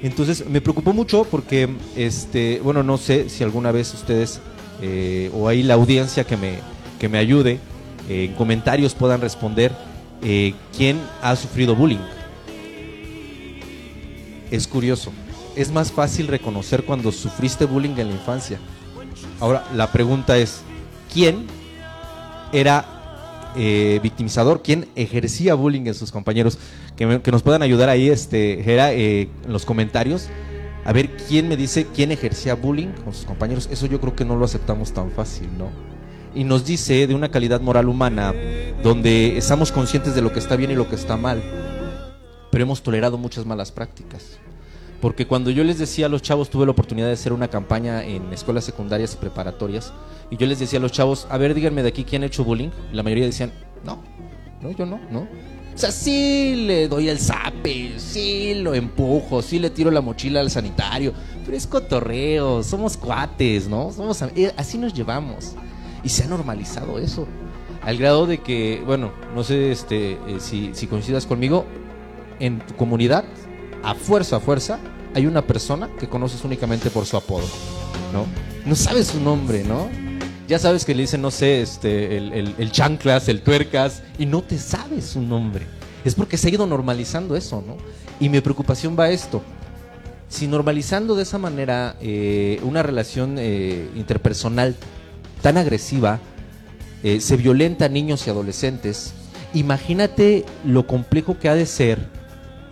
Entonces 0.00 0.48
me 0.48 0.60
preocupó 0.60 0.92
mucho 0.92 1.24
porque, 1.24 1.68
este, 1.96 2.60
bueno, 2.62 2.84
no 2.84 2.98
sé 2.98 3.28
si 3.28 3.42
alguna 3.42 3.72
vez 3.72 3.92
ustedes 3.94 4.40
eh, 4.80 5.30
o 5.34 5.48
ahí 5.48 5.64
la 5.64 5.74
audiencia 5.74 6.24
que 6.24 6.36
me, 6.36 6.58
que 7.00 7.08
me 7.08 7.18
ayude 7.18 7.58
eh, 8.08 8.26
en 8.26 8.34
comentarios 8.34 8.94
puedan 8.94 9.20
responder 9.20 9.72
eh, 10.22 10.54
quién 10.76 11.00
ha 11.20 11.34
sufrido 11.36 11.74
bullying. 11.74 11.98
Es 14.50 14.66
curioso, 14.66 15.12
es 15.56 15.70
más 15.72 15.92
fácil 15.92 16.28
reconocer 16.28 16.84
cuando 16.84 17.12
sufriste 17.12 17.64
bullying 17.64 17.96
en 17.98 18.08
la 18.08 18.14
infancia. 18.14 18.58
Ahora, 19.40 19.64
la 19.74 19.90
pregunta 19.92 20.38
es, 20.38 20.62
¿quién 21.12 21.46
era 22.52 23.50
eh, 23.56 24.00
victimizador, 24.02 24.62
quién 24.62 24.88
ejercía 24.94 25.54
bullying 25.54 25.86
en 25.86 25.94
sus 25.94 26.10
compañeros, 26.10 26.58
que, 26.96 27.06
nos 27.06 27.42
puedan 27.42 27.62
ayudar 27.62 27.88
ahí, 27.88 28.08
este, 28.08 28.62
Gera, 28.64 28.92
eh, 28.92 29.28
en 29.44 29.52
los 29.52 29.64
comentarios, 29.64 30.28
a 30.84 30.92
ver 30.92 31.16
quién 31.28 31.48
me 31.48 31.56
dice 31.56 31.86
quién 31.94 32.12
ejercía 32.12 32.54
bullying 32.54 32.88
con 33.04 33.12
sus 33.12 33.24
compañeros. 33.24 33.68
Eso 33.70 33.86
yo 33.86 34.00
creo 34.00 34.16
que 34.16 34.24
no 34.24 34.36
lo 34.36 34.44
aceptamos 34.44 34.92
tan 34.92 35.10
fácil, 35.10 35.48
¿no? 35.58 35.68
Y 36.34 36.44
nos 36.44 36.64
dice 36.64 37.06
de 37.06 37.14
una 37.14 37.30
calidad 37.30 37.60
moral 37.60 37.88
humana 37.88 38.32
donde 38.82 39.36
estamos 39.36 39.70
conscientes 39.70 40.14
de 40.14 40.22
lo 40.22 40.32
que 40.32 40.38
está 40.38 40.56
bien 40.56 40.70
y 40.70 40.74
lo 40.74 40.88
que 40.88 40.96
está 40.96 41.16
mal, 41.16 41.42
pero 42.50 42.64
hemos 42.64 42.82
tolerado 42.82 43.18
muchas 43.18 43.44
malas 43.44 43.70
prácticas. 43.70 44.38
Porque 45.02 45.26
cuando 45.26 45.50
yo 45.50 45.64
les 45.64 45.80
decía 45.80 46.06
a 46.06 46.08
los 46.08 46.22
chavos, 46.22 46.48
tuve 46.48 46.64
la 46.64 46.70
oportunidad 46.70 47.08
de 47.08 47.14
hacer 47.14 47.32
una 47.32 47.48
campaña 47.48 48.04
en 48.04 48.32
escuelas 48.32 48.62
secundarias 48.62 49.14
y 49.14 49.16
preparatorias, 49.16 49.92
y 50.30 50.36
yo 50.36 50.46
les 50.46 50.60
decía 50.60 50.78
a 50.78 50.82
los 50.82 50.92
chavos, 50.92 51.26
a 51.28 51.36
ver, 51.38 51.54
díganme 51.54 51.82
de 51.82 51.88
aquí 51.88 52.04
quién 52.04 52.22
ha 52.22 52.26
hecho 52.26 52.44
bullying. 52.44 52.68
La 52.92 53.02
mayoría 53.02 53.26
decían, 53.26 53.52
no, 53.84 54.00
no, 54.62 54.70
yo 54.70 54.86
no, 54.86 55.00
no. 55.10 55.22
O 55.22 55.78
sea, 55.78 55.90
sí 55.90 56.54
le 56.68 56.86
doy 56.86 57.08
el 57.08 57.18
zape, 57.18 57.94
sí 57.98 58.54
lo 58.54 58.74
empujo, 58.74 59.42
sí 59.42 59.58
le 59.58 59.70
tiro 59.70 59.90
la 59.90 60.00
mochila 60.00 60.38
al 60.38 60.52
sanitario, 60.52 61.12
pero 61.44 61.56
es 61.56 61.66
cotorreo, 61.66 62.62
somos 62.62 62.96
cuates, 62.96 63.66
¿no? 63.66 63.90
Somos 63.90 64.22
eh, 64.22 64.54
así 64.56 64.78
nos 64.78 64.94
llevamos. 64.94 65.56
Y 66.04 66.10
se 66.10 66.22
ha 66.22 66.26
normalizado 66.28 67.00
eso. 67.00 67.26
Al 67.82 67.98
grado 67.98 68.28
de 68.28 68.38
que, 68.38 68.80
bueno, 68.86 69.10
no 69.34 69.42
sé 69.42 69.72
este, 69.72 70.12
eh, 70.12 70.36
si, 70.38 70.70
si 70.74 70.86
coincidas 70.86 71.26
conmigo, 71.26 71.64
en 72.38 72.60
tu 72.60 72.76
comunidad 72.76 73.24
a 73.82 73.94
fuerza, 73.94 74.36
a 74.36 74.40
fuerza, 74.40 74.78
hay 75.14 75.26
una 75.26 75.42
persona 75.42 75.88
que 75.98 76.08
conoces 76.08 76.44
únicamente 76.44 76.90
por 76.90 77.06
su 77.06 77.16
apodo, 77.16 77.46
¿no? 78.12 78.26
No 78.64 78.76
sabes 78.76 79.08
su 79.08 79.20
nombre, 79.20 79.64
¿no? 79.64 79.88
Ya 80.48 80.58
sabes 80.58 80.84
que 80.84 80.94
le 80.94 81.02
dicen, 81.02 81.22
no 81.22 81.30
sé, 81.30 81.62
este, 81.62 82.16
el, 82.16 82.72
chanclas, 82.72 83.28
el 83.28 83.42
tuercas, 83.42 84.02
y 84.18 84.26
no 84.26 84.42
te 84.42 84.58
sabes 84.58 85.04
su 85.06 85.20
nombre. 85.20 85.66
Es 86.04 86.14
porque 86.14 86.36
se 86.36 86.48
ha 86.48 86.50
ido 86.50 86.66
normalizando 86.66 87.36
eso, 87.36 87.62
¿no? 87.66 87.76
Y 88.20 88.28
mi 88.28 88.40
preocupación 88.40 88.96
va 88.98 89.04
a 89.04 89.10
esto. 89.10 89.42
Si 90.28 90.46
normalizando 90.46 91.14
de 91.14 91.22
esa 91.22 91.38
manera 91.38 91.96
eh, 92.00 92.60
una 92.62 92.82
relación 92.82 93.36
eh, 93.38 93.88
interpersonal 93.94 94.76
tan 95.42 95.56
agresiva, 95.58 96.20
eh, 97.02 97.20
se 97.20 97.36
violenta 97.36 97.86
a 97.86 97.88
niños 97.88 98.26
y 98.26 98.30
adolescentes, 98.30 99.12
imagínate 99.54 100.44
lo 100.64 100.86
complejo 100.86 101.38
que 101.38 101.48
ha 101.48 101.54
de 101.54 101.66
ser 101.66 101.98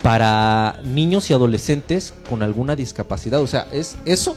para 0.01 0.79
niños 0.83 1.29
y 1.29 1.33
adolescentes 1.33 2.13
con 2.29 2.43
alguna 2.43 2.75
discapacidad. 2.75 3.41
O 3.41 3.47
sea, 3.47 3.67
es 3.71 3.97
eso 4.05 4.35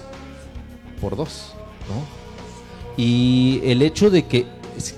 por 1.00 1.16
dos, 1.16 1.52
¿no? 1.88 3.02
Y 3.02 3.60
el 3.64 3.82
hecho 3.82 4.10
de 4.10 4.26
que 4.26 4.46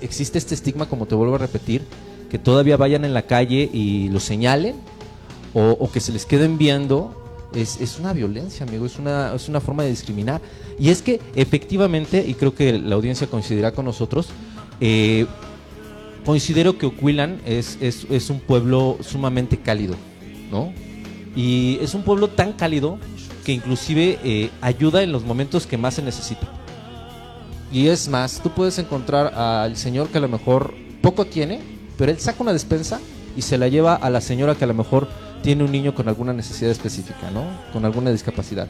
existe 0.01 0.37
este 0.37 0.55
estigma, 0.55 0.87
como 0.87 1.05
te 1.05 1.15
vuelvo 1.15 1.35
a 1.35 1.39
repetir, 1.39 1.83
que 2.29 2.37
todavía 2.37 2.77
vayan 2.77 3.05
en 3.05 3.13
la 3.13 3.23
calle 3.23 3.69
y 3.71 4.09
lo 4.09 4.19
señalen 4.19 4.75
o, 5.53 5.89
que 5.91 5.99
se 5.99 6.11
les 6.11 6.27
queden 6.27 6.59
viendo, 6.59 7.15
es, 7.55 7.81
es, 7.81 7.97
una 7.97 8.13
violencia, 8.13 8.63
amigo, 8.63 8.85
es 8.85 8.99
una, 8.99 9.33
es 9.33 9.49
una 9.49 9.59
forma 9.59 9.81
de 9.81 9.89
discriminar. 9.89 10.39
Y 10.77 10.89
es 10.89 11.01
que 11.01 11.19
efectivamente, 11.33 12.23
y 12.27 12.35
creo 12.35 12.53
que 12.53 12.77
la 12.77 12.93
audiencia 12.93 13.25
coincidirá 13.25 13.71
con 13.71 13.85
nosotros, 13.85 14.27
eh, 14.79 15.25
considero 16.25 16.77
que 16.77 16.85
Oquilan 16.85 17.41
es, 17.43 17.79
es, 17.81 18.05
es 18.11 18.29
un 18.29 18.39
pueblo 18.39 18.99
sumamente 19.01 19.57
cálido 19.57 19.95
¿no? 20.51 20.73
Y 21.35 21.77
es 21.81 21.93
un 21.93 22.03
pueblo 22.03 22.29
tan 22.29 22.53
cálido 22.53 22.97
que 23.45 23.53
inclusive 23.53 24.19
eh, 24.23 24.49
ayuda 24.61 25.03
en 25.03 25.11
los 25.11 25.23
momentos 25.23 25.67
que 25.67 25.77
más 25.77 25.93
se 25.93 26.01
necesita. 26.01 26.47
Y 27.71 27.87
es 27.87 28.07
más, 28.07 28.41
tú 28.41 28.49
puedes 28.51 28.79
encontrar 28.79 29.33
al 29.35 29.77
señor 29.77 30.07
que 30.07 30.17
a 30.17 30.21
lo 30.21 30.29
mejor 30.29 30.73
poco 31.01 31.25
tiene, 31.25 31.61
pero 31.97 32.11
él 32.11 32.19
saca 32.19 32.41
una 32.41 32.53
despensa 32.53 32.99
y 33.35 33.41
se 33.41 33.57
la 33.57 33.67
lleva 33.67 33.95
a 33.95 34.09
la 34.09 34.21
señora 34.21 34.55
que 34.55 34.63
a 34.63 34.67
lo 34.67 34.73
mejor 34.73 35.07
tiene 35.43 35.63
un 35.63 35.71
niño 35.71 35.93
con 35.93 36.07
alguna 36.07 36.33
necesidad 36.33 36.71
específica, 36.71 37.29
¿no? 37.31 37.43
Con 37.71 37.85
alguna 37.85 38.11
discapacidad. 38.11 38.67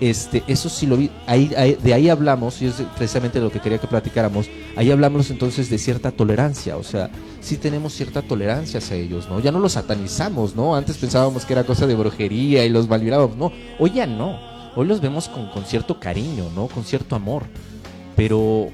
Este, 0.00 0.42
eso 0.48 0.68
sí 0.68 0.86
lo 0.86 0.96
vi, 0.96 1.10
ahí, 1.26 1.78
de 1.80 1.94
ahí 1.94 2.08
hablamos, 2.08 2.60
y 2.60 2.66
es 2.66 2.82
precisamente 2.96 3.38
lo 3.40 3.50
que 3.50 3.60
quería 3.60 3.78
que 3.78 3.86
platicáramos, 3.86 4.48
ahí 4.76 4.90
hablamos 4.90 5.30
entonces 5.30 5.70
de 5.70 5.78
cierta 5.78 6.10
tolerancia, 6.10 6.76
o 6.76 6.82
sea, 6.82 7.10
sí 7.40 7.56
tenemos 7.58 7.92
cierta 7.94 8.20
tolerancia 8.20 8.78
hacia 8.78 8.96
ellos, 8.96 9.28
¿no? 9.28 9.38
Ya 9.38 9.52
no 9.52 9.60
los 9.60 9.72
satanizamos, 9.72 10.56
¿no? 10.56 10.74
Antes 10.74 10.96
pensábamos 10.96 11.44
que 11.44 11.52
era 11.52 11.64
cosa 11.64 11.86
de 11.86 11.94
brujería 11.94 12.64
y 12.64 12.70
los 12.70 12.88
malmirábamos, 12.88 13.36
no, 13.36 13.52
hoy 13.78 13.92
ya 13.92 14.06
no, 14.06 14.38
hoy 14.74 14.86
los 14.86 15.00
vemos 15.00 15.28
con, 15.28 15.48
con 15.50 15.64
cierto 15.64 16.00
cariño, 16.00 16.50
¿no? 16.56 16.66
Con 16.66 16.84
cierto 16.84 17.14
amor, 17.14 17.44
pero 18.16 18.70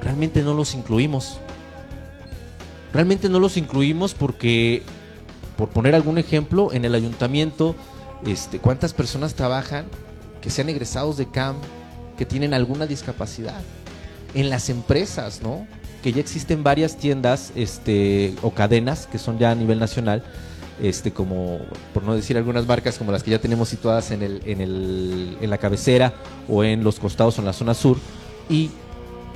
realmente 0.00 0.42
no 0.42 0.54
los 0.54 0.74
incluimos. 0.74 1.38
Realmente 2.92 3.28
no 3.28 3.40
los 3.40 3.56
incluimos 3.56 4.14
porque, 4.14 4.82
por 5.56 5.68
poner 5.70 5.94
algún 5.94 6.18
ejemplo, 6.18 6.72
en 6.72 6.84
el 6.84 6.94
ayuntamiento, 6.94 7.74
este, 8.26 8.58
¿cuántas 8.58 8.92
personas 8.92 9.34
trabajan 9.34 9.86
que 10.42 10.50
sean 10.50 10.68
egresados 10.68 11.16
de 11.16 11.30
CAM, 11.30 11.56
que 12.18 12.26
tienen 12.26 12.52
alguna 12.52 12.86
discapacidad. 12.86 13.62
En 14.34 14.50
las 14.50 14.68
empresas, 14.68 15.40
¿no? 15.42 15.66
Que 16.02 16.12
ya 16.12 16.20
existen 16.20 16.62
varias 16.62 16.96
tiendas 16.96 17.52
este, 17.54 18.34
o 18.42 18.50
cadenas 18.50 19.06
que 19.06 19.18
son 19.18 19.38
ya 19.38 19.52
a 19.52 19.54
nivel 19.54 19.78
nacional, 19.78 20.22
este, 20.82 21.12
como, 21.12 21.60
por 21.94 22.02
no 22.02 22.14
decir 22.14 22.36
algunas 22.36 22.66
marcas 22.66 22.98
como 22.98 23.12
las 23.12 23.22
que 23.22 23.30
ya 23.30 23.38
tenemos 23.38 23.68
situadas 23.68 24.10
en, 24.10 24.22
el, 24.22 24.42
en, 24.44 24.60
el, 24.60 25.38
en 25.40 25.48
la 25.48 25.58
cabecera 25.58 26.12
o 26.48 26.64
en 26.64 26.82
los 26.82 26.98
costados 26.98 27.38
o 27.38 27.40
en 27.40 27.46
la 27.46 27.52
zona 27.52 27.72
sur. 27.72 27.98
Y 28.50 28.70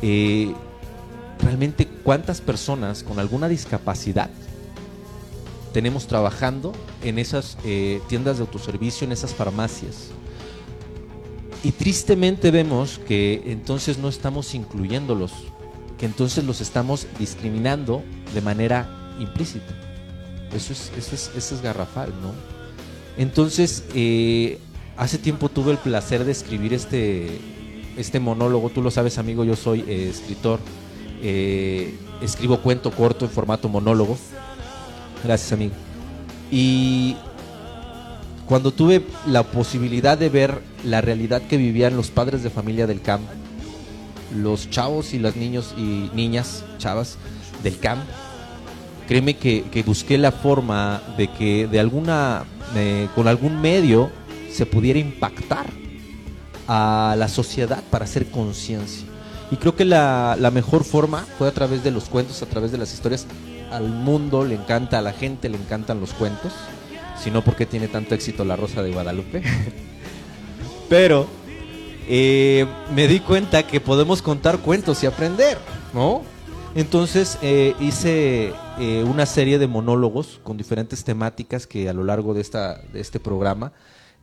eh, 0.02 0.52
realmente 1.40 1.86
cuántas 2.02 2.40
personas 2.40 3.02
con 3.02 3.18
alguna 3.18 3.48
discapacidad 3.48 4.30
tenemos 5.72 6.06
trabajando 6.06 6.72
en 7.02 7.18
esas 7.18 7.58
eh, 7.64 8.00
tiendas 8.08 8.38
de 8.38 8.42
autoservicio, 8.44 9.04
en 9.04 9.12
esas 9.12 9.34
farmacias. 9.34 10.08
Y 11.66 11.72
tristemente 11.72 12.52
vemos 12.52 13.00
que 13.08 13.42
entonces 13.46 13.98
no 13.98 14.08
estamos 14.08 14.54
incluyéndolos, 14.54 15.32
que 15.98 16.06
entonces 16.06 16.44
los 16.44 16.60
estamos 16.60 17.08
discriminando 17.18 18.04
de 18.32 18.40
manera 18.40 18.88
implícita. 19.18 19.74
Eso 20.54 20.72
es, 20.72 20.92
eso 20.96 21.54
es, 21.56 21.62
garrafal, 21.62 22.10
¿no? 22.22 22.30
Entonces, 23.20 23.82
eh, 23.96 24.60
hace 24.96 25.18
tiempo 25.18 25.48
tuve 25.48 25.72
el 25.72 25.78
placer 25.78 26.24
de 26.24 26.30
escribir 26.30 26.72
este, 26.72 27.36
este 27.96 28.20
monólogo. 28.20 28.70
Tú 28.70 28.80
lo 28.80 28.92
sabes, 28.92 29.18
amigo, 29.18 29.42
yo 29.42 29.56
soy 29.56 29.80
eh, 29.88 30.08
escritor. 30.08 30.60
Eh, 31.20 31.98
escribo 32.20 32.60
cuento 32.60 32.92
corto 32.92 33.24
en 33.24 33.32
formato 33.32 33.68
monólogo. 33.68 34.16
Gracias, 35.24 35.50
amigo. 35.52 35.74
Y 36.48 37.16
cuando 38.46 38.72
tuve 38.72 39.04
la 39.26 39.42
posibilidad 39.42 40.16
de 40.16 40.28
ver 40.28 40.62
la 40.84 41.00
realidad 41.00 41.42
que 41.42 41.56
vivían 41.56 41.96
los 41.96 42.10
padres 42.10 42.42
de 42.42 42.50
familia 42.50 42.86
del 42.86 43.02
CAM, 43.02 43.20
los 44.34 44.70
chavos 44.70 45.14
y 45.14 45.18
las 45.18 45.36
niños 45.36 45.74
y 45.76 46.10
niñas, 46.14 46.64
chavas 46.78 47.18
del 47.62 47.78
CAM, 47.78 47.98
créeme 49.08 49.36
que, 49.36 49.82
busqué 49.86 50.18
la 50.18 50.32
forma 50.32 51.02
de 51.16 51.28
que 51.28 51.66
de 51.66 51.80
alguna, 51.80 52.44
eh, 52.74 53.08
con 53.14 53.28
algún 53.28 53.60
medio 53.60 54.10
se 54.50 54.66
pudiera 54.66 54.98
impactar 54.98 55.66
a 56.68 57.14
la 57.18 57.28
sociedad 57.28 57.82
para 57.90 58.04
hacer 58.04 58.30
conciencia. 58.30 59.06
Y 59.50 59.56
creo 59.56 59.76
que 59.76 59.84
la, 59.84 60.36
mejor 60.52 60.84
forma 60.84 61.24
fue 61.38 61.48
a 61.48 61.52
través 61.52 61.84
de 61.84 61.90
los 61.90 62.04
cuentos, 62.04 62.42
a 62.42 62.46
través 62.46 62.72
de 62.72 62.78
las 62.78 62.92
historias. 62.92 63.26
Al 63.70 63.88
mundo 63.88 64.44
le 64.44 64.54
encanta, 64.54 64.98
a 64.98 65.02
la 65.02 65.12
gente 65.12 65.48
le 65.48 65.56
encantan 65.56 66.00
los 66.00 66.12
cuentos. 66.12 66.52
Si 67.22 67.30
no, 67.30 67.42
¿por 67.42 67.56
qué 67.56 67.66
tiene 67.66 67.88
tanto 67.88 68.14
éxito 68.14 68.44
La 68.44 68.56
Rosa 68.56 68.82
de 68.82 68.92
Guadalupe? 68.92 69.42
Pero 70.88 71.26
eh, 72.08 72.66
me 72.94 73.08
di 73.08 73.20
cuenta 73.20 73.66
que 73.66 73.80
podemos 73.80 74.22
contar 74.22 74.58
cuentos 74.58 75.02
y 75.02 75.06
aprender, 75.06 75.58
¿no? 75.92 76.22
Entonces 76.76 77.38
eh, 77.42 77.74
hice 77.80 78.52
eh, 78.78 79.02
una 79.04 79.24
serie 79.26 79.58
de 79.58 79.66
monólogos 79.66 80.40
con 80.44 80.56
diferentes 80.56 81.04
temáticas 81.04 81.66
que 81.66 81.88
a 81.88 81.94
lo 81.94 82.04
largo 82.04 82.34
de, 82.34 82.42
esta, 82.42 82.82
de 82.92 83.00
este 83.00 83.18
programa, 83.18 83.72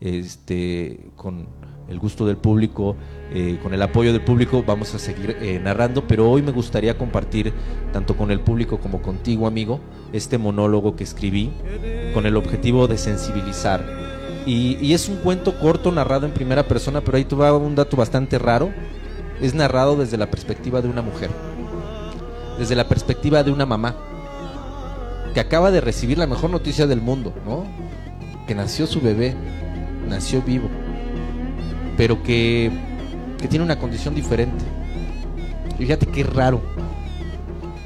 este, 0.04 1.12
con 1.16 1.48
el 1.88 2.00
gusto 2.00 2.26
del 2.26 2.38
público, 2.38 2.96
con 3.62 3.74
el 3.74 3.82
apoyo 3.82 4.12
del 4.12 4.22
público, 4.22 4.64
vamos 4.66 4.94
a 4.94 5.00
seguir 5.00 5.36
narrando, 5.64 6.08
pero 6.08 6.30
hoy 6.30 6.42
me 6.42 6.52
gustaría 6.52 6.98
compartir, 6.98 7.52
tanto 7.92 8.16
con 8.16 8.32
el 8.32 8.40
público 8.40 8.80
como 8.80 9.02
contigo, 9.02 9.48
amigo, 9.48 9.80
este 10.14 10.38
monólogo 10.38 10.96
que 10.96 11.04
escribí 11.04 11.52
con 12.14 12.26
el 12.26 12.38
objetivo 12.38 12.88
de 12.88 12.98
sensibilizar 12.98 14.04
y, 14.46 14.94
es 14.94 15.08
un 15.08 15.18
cuento 15.18 15.58
corto 15.60 15.92
narrado 15.92 16.26
en 16.26 16.34
primera 16.34 16.68
persona, 16.68 17.02
pero 17.02 17.18
ahí 17.18 17.24
va 17.24 17.56
un 17.56 17.76
dato 17.76 17.96
bastante 17.96 18.38
raro. 18.38 18.72
Es 19.42 19.54
narrado 19.54 19.96
desde 19.96 20.18
la 20.18 20.30
perspectiva 20.30 20.82
de 20.82 20.90
una 20.90 21.02
mujer, 21.02 21.30
desde 22.60 22.76
la 22.76 22.88
perspectiva 22.88 23.44
de 23.44 23.52
una 23.52 23.66
mamá, 23.66 23.96
que 25.34 25.40
acaba 25.40 25.72
de 25.72 25.82
recibir 25.82 26.18
la 26.18 26.28
mejor 26.28 26.50
noticia 26.50 26.88
del 26.88 27.02
mundo, 27.02 27.34
¿no? 27.46 27.66
Que 28.48 28.54
nació 28.56 28.86
su 28.86 29.02
bebé, 29.02 29.36
nació 30.08 30.42
vivo, 30.42 30.70
pero 31.98 32.22
que, 32.24 32.72
que 33.40 33.48
tiene 33.48 33.66
una 33.66 33.80
condición 33.80 34.16
diferente. 34.16 34.64
Y 35.80 35.84
fíjate 35.84 36.06
qué 36.08 36.24
raro, 36.24 36.62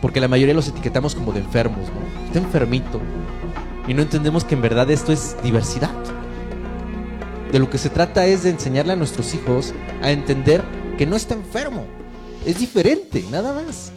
porque 0.01 0.19
la 0.19 0.27
mayoría 0.27 0.53
los 0.53 0.67
etiquetamos 0.67 1.15
como 1.15 1.31
de 1.31 1.39
enfermos, 1.39 1.87
¿no? 1.89 2.25
Está 2.27 2.39
enfermito, 2.39 2.99
y 3.87 3.93
no 3.93 4.01
entendemos 4.01 4.43
que 4.43 4.55
en 4.55 4.61
verdad 4.61 4.91
esto 4.91 5.13
es 5.13 5.35
diversidad. 5.41 5.91
De 7.51 7.59
lo 7.59 7.69
que 7.69 7.77
se 7.77 7.89
trata 7.89 8.25
es 8.25 8.43
de 8.43 8.49
enseñarle 8.49 8.93
a 8.93 8.95
nuestros 8.97 9.33
hijos 9.33 9.73
a 10.01 10.11
entender 10.11 10.61
que 10.97 11.05
no 11.05 11.15
está 11.15 11.33
enfermo. 11.33 11.85
Es 12.45 12.59
diferente, 12.59 13.23
nada 13.31 13.53
más. 13.53 13.91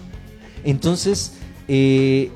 Entonces, 0.62 1.34
eh, 1.66 2.30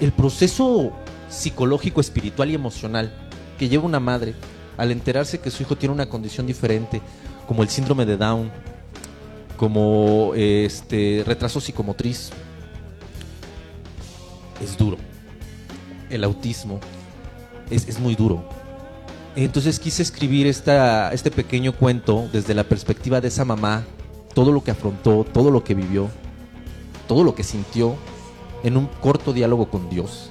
el 0.00 0.12
proceso 0.12 0.92
psicológico, 1.28 2.00
espiritual 2.00 2.50
y 2.50 2.54
emocional 2.54 3.12
que 3.58 3.68
lleva 3.68 3.84
una 3.84 4.00
madre 4.00 4.34
al 4.76 4.90
enterarse 4.90 5.40
que 5.40 5.50
su 5.50 5.62
hijo 5.62 5.76
tiene 5.76 5.94
una 5.94 6.08
condición 6.08 6.46
diferente, 6.46 7.00
como 7.46 7.62
el 7.62 7.68
síndrome 7.68 8.06
de 8.06 8.16
Down, 8.16 8.50
como 9.56 10.32
este 10.34 11.22
retraso 11.26 11.60
psicomotriz, 11.60 12.30
es 14.62 14.76
duro. 14.76 14.96
El 16.10 16.24
autismo 16.24 16.80
es, 17.70 17.88
es 17.88 17.98
muy 17.98 18.14
duro 18.14 18.44
entonces 19.36 19.80
quise 19.80 20.02
escribir 20.02 20.46
esta, 20.46 21.12
este 21.12 21.30
pequeño 21.30 21.72
cuento 21.72 22.28
desde 22.32 22.54
la 22.54 22.64
perspectiva 22.64 23.20
de 23.20 23.28
esa 23.28 23.44
mamá, 23.44 23.84
todo 24.32 24.52
lo 24.52 24.62
que 24.62 24.70
afrontó, 24.70 25.24
todo 25.24 25.50
lo 25.50 25.64
que 25.64 25.74
vivió, 25.74 26.08
todo 27.08 27.24
lo 27.24 27.34
que 27.34 27.42
sintió 27.42 27.96
en 28.62 28.76
un 28.76 28.86
corto 28.86 29.32
diálogo 29.32 29.68
con 29.68 29.90
Dios, 29.90 30.30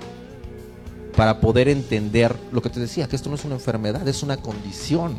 para 1.16 1.40
poder 1.40 1.68
entender 1.68 2.36
lo 2.52 2.62
que 2.62 2.70
te 2.70 2.80
decía, 2.80 3.08
que 3.08 3.16
esto 3.16 3.30
no 3.30 3.36
es 3.36 3.46
una 3.46 3.56
enfermedad, 3.56 4.08
es 4.08 4.24
una 4.24 4.38
condición, 4.38 5.16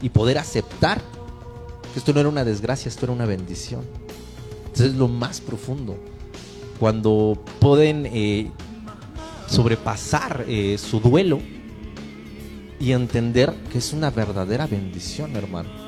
y 0.00 0.10
poder 0.10 0.38
aceptar 0.38 1.00
que 1.92 1.98
esto 1.98 2.12
no 2.12 2.20
era 2.20 2.28
una 2.28 2.44
desgracia, 2.44 2.88
esto 2.88 3.06
era 3.06 3.12
una 3.12 3.26
bendición. 3.26 3.82
Entonces 4.66 4.92
es 4.92 4.94
lo 4.94 5.08
más 5.08 5.40
profundo. 5.40 5.96
Cuando 6.78 7.42
pueden 7.58 8.06
eh, 8.06 8.50
sobrepasar 9.48 10.44
eh, 10.46 10.78
su 10.78 11.00
duelo, 11.00 11.40
y 12.80 12.92
entender 12.92 13.52
que 13.72 13.78
es 13.78 13.92
una 13.92 14.10
verdadera 14.10 14.66
bendición, 14.66 15.34
hermano. 15.36 15.87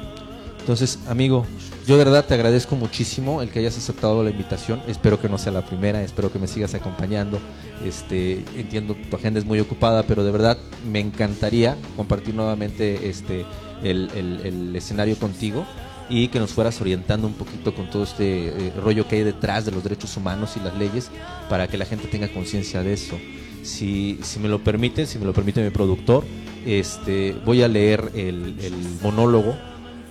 Entonces, 0.71 1.01
amigo, 1.09 1.47
yo 1.85 1.99
de 1.99 2.05
verdad 2.05 2.27
te 2.27 2.35
agradezco 2.35 2.77
muchísimo 2.77 3.43
el 3.43 3.51
que 3.51 3.59
hayas 3.59 3.77
aceptado 3.77 4.23
la 4.23 4.31
invitación. 4.31 4.81
Espero 4.87 5.21
que 5.21 5.29
no 5.29 5.37
sea 5.37 5.51
la 5.51 5.67
primera, 5.67 6.01
espero 6.01 6.31
que 6.31 6.39
me 6.39 6.47
sigas 6.47 6.75
acompañando. 6.75 7.41
Este, 7.85 8.45
entiendo 8.57 8.95
tu 9.11 9.17
agenda 9.17 9.41
es 9.41 9.45
muy 9.45 9.59
ocupada, 9.59 10.05
pero 10.05 10.23
de 10.23 10.31
verdad 10.31 10.59
me 10.89 11.01
encantaría 11.01 11.77
compartir 11.97 12.37
nuevamente 12.37 13.09
este 13.09 13.45
el, 13.83 14.73
escenario 14.77 15.17
contigo 15.19 15.67
y 16.09 16.29
que 16.29 16.39
nos 16.39 16.53
fueras 16.53 16.81
orientando 16.81 17.27
un 17.27 17.35
poquito 17.35 17.75
con 17.75 17.91
todo 17.91 18.05
este 18.05 18.69
eh, 18.69 18.73
rollo 18.81 19.09
que 19.09 19.17
hay 19.17 19.25
detrás 19.25 19.65
de 19.65 19.73
los 19.73 19.83
derechos 19.83 20.17
humanos 20.17 20.57
y 20.57 20.61
las 20.61 20.79
leyes 20.79 21.11
para 21.49 21.67
que 21.67 21.79
la 21.79 21.85
gente 21.85 22.07
tenga 22.07 22.29
conciencia 22.29 22.85
de 22.85 22.93
eso. 22.93 23.19
Si, 23.65 24.21
si 24.23 24.39
me 24.39 24.49
lo 24.49 24.63
permite, 24.63 25.07
si 25.07 25.19
me 25.19 25.25
lo 25.25 25.33
permite 25.33 25.65
mi 25.65 25.71
productor, 25.71 26.25
este, 26.65 27.35
voy 27.45 27.63
a 27.63 27.69
leer 27.69 28.13
el, 28.15 28.55
monólogo 29.03 29.57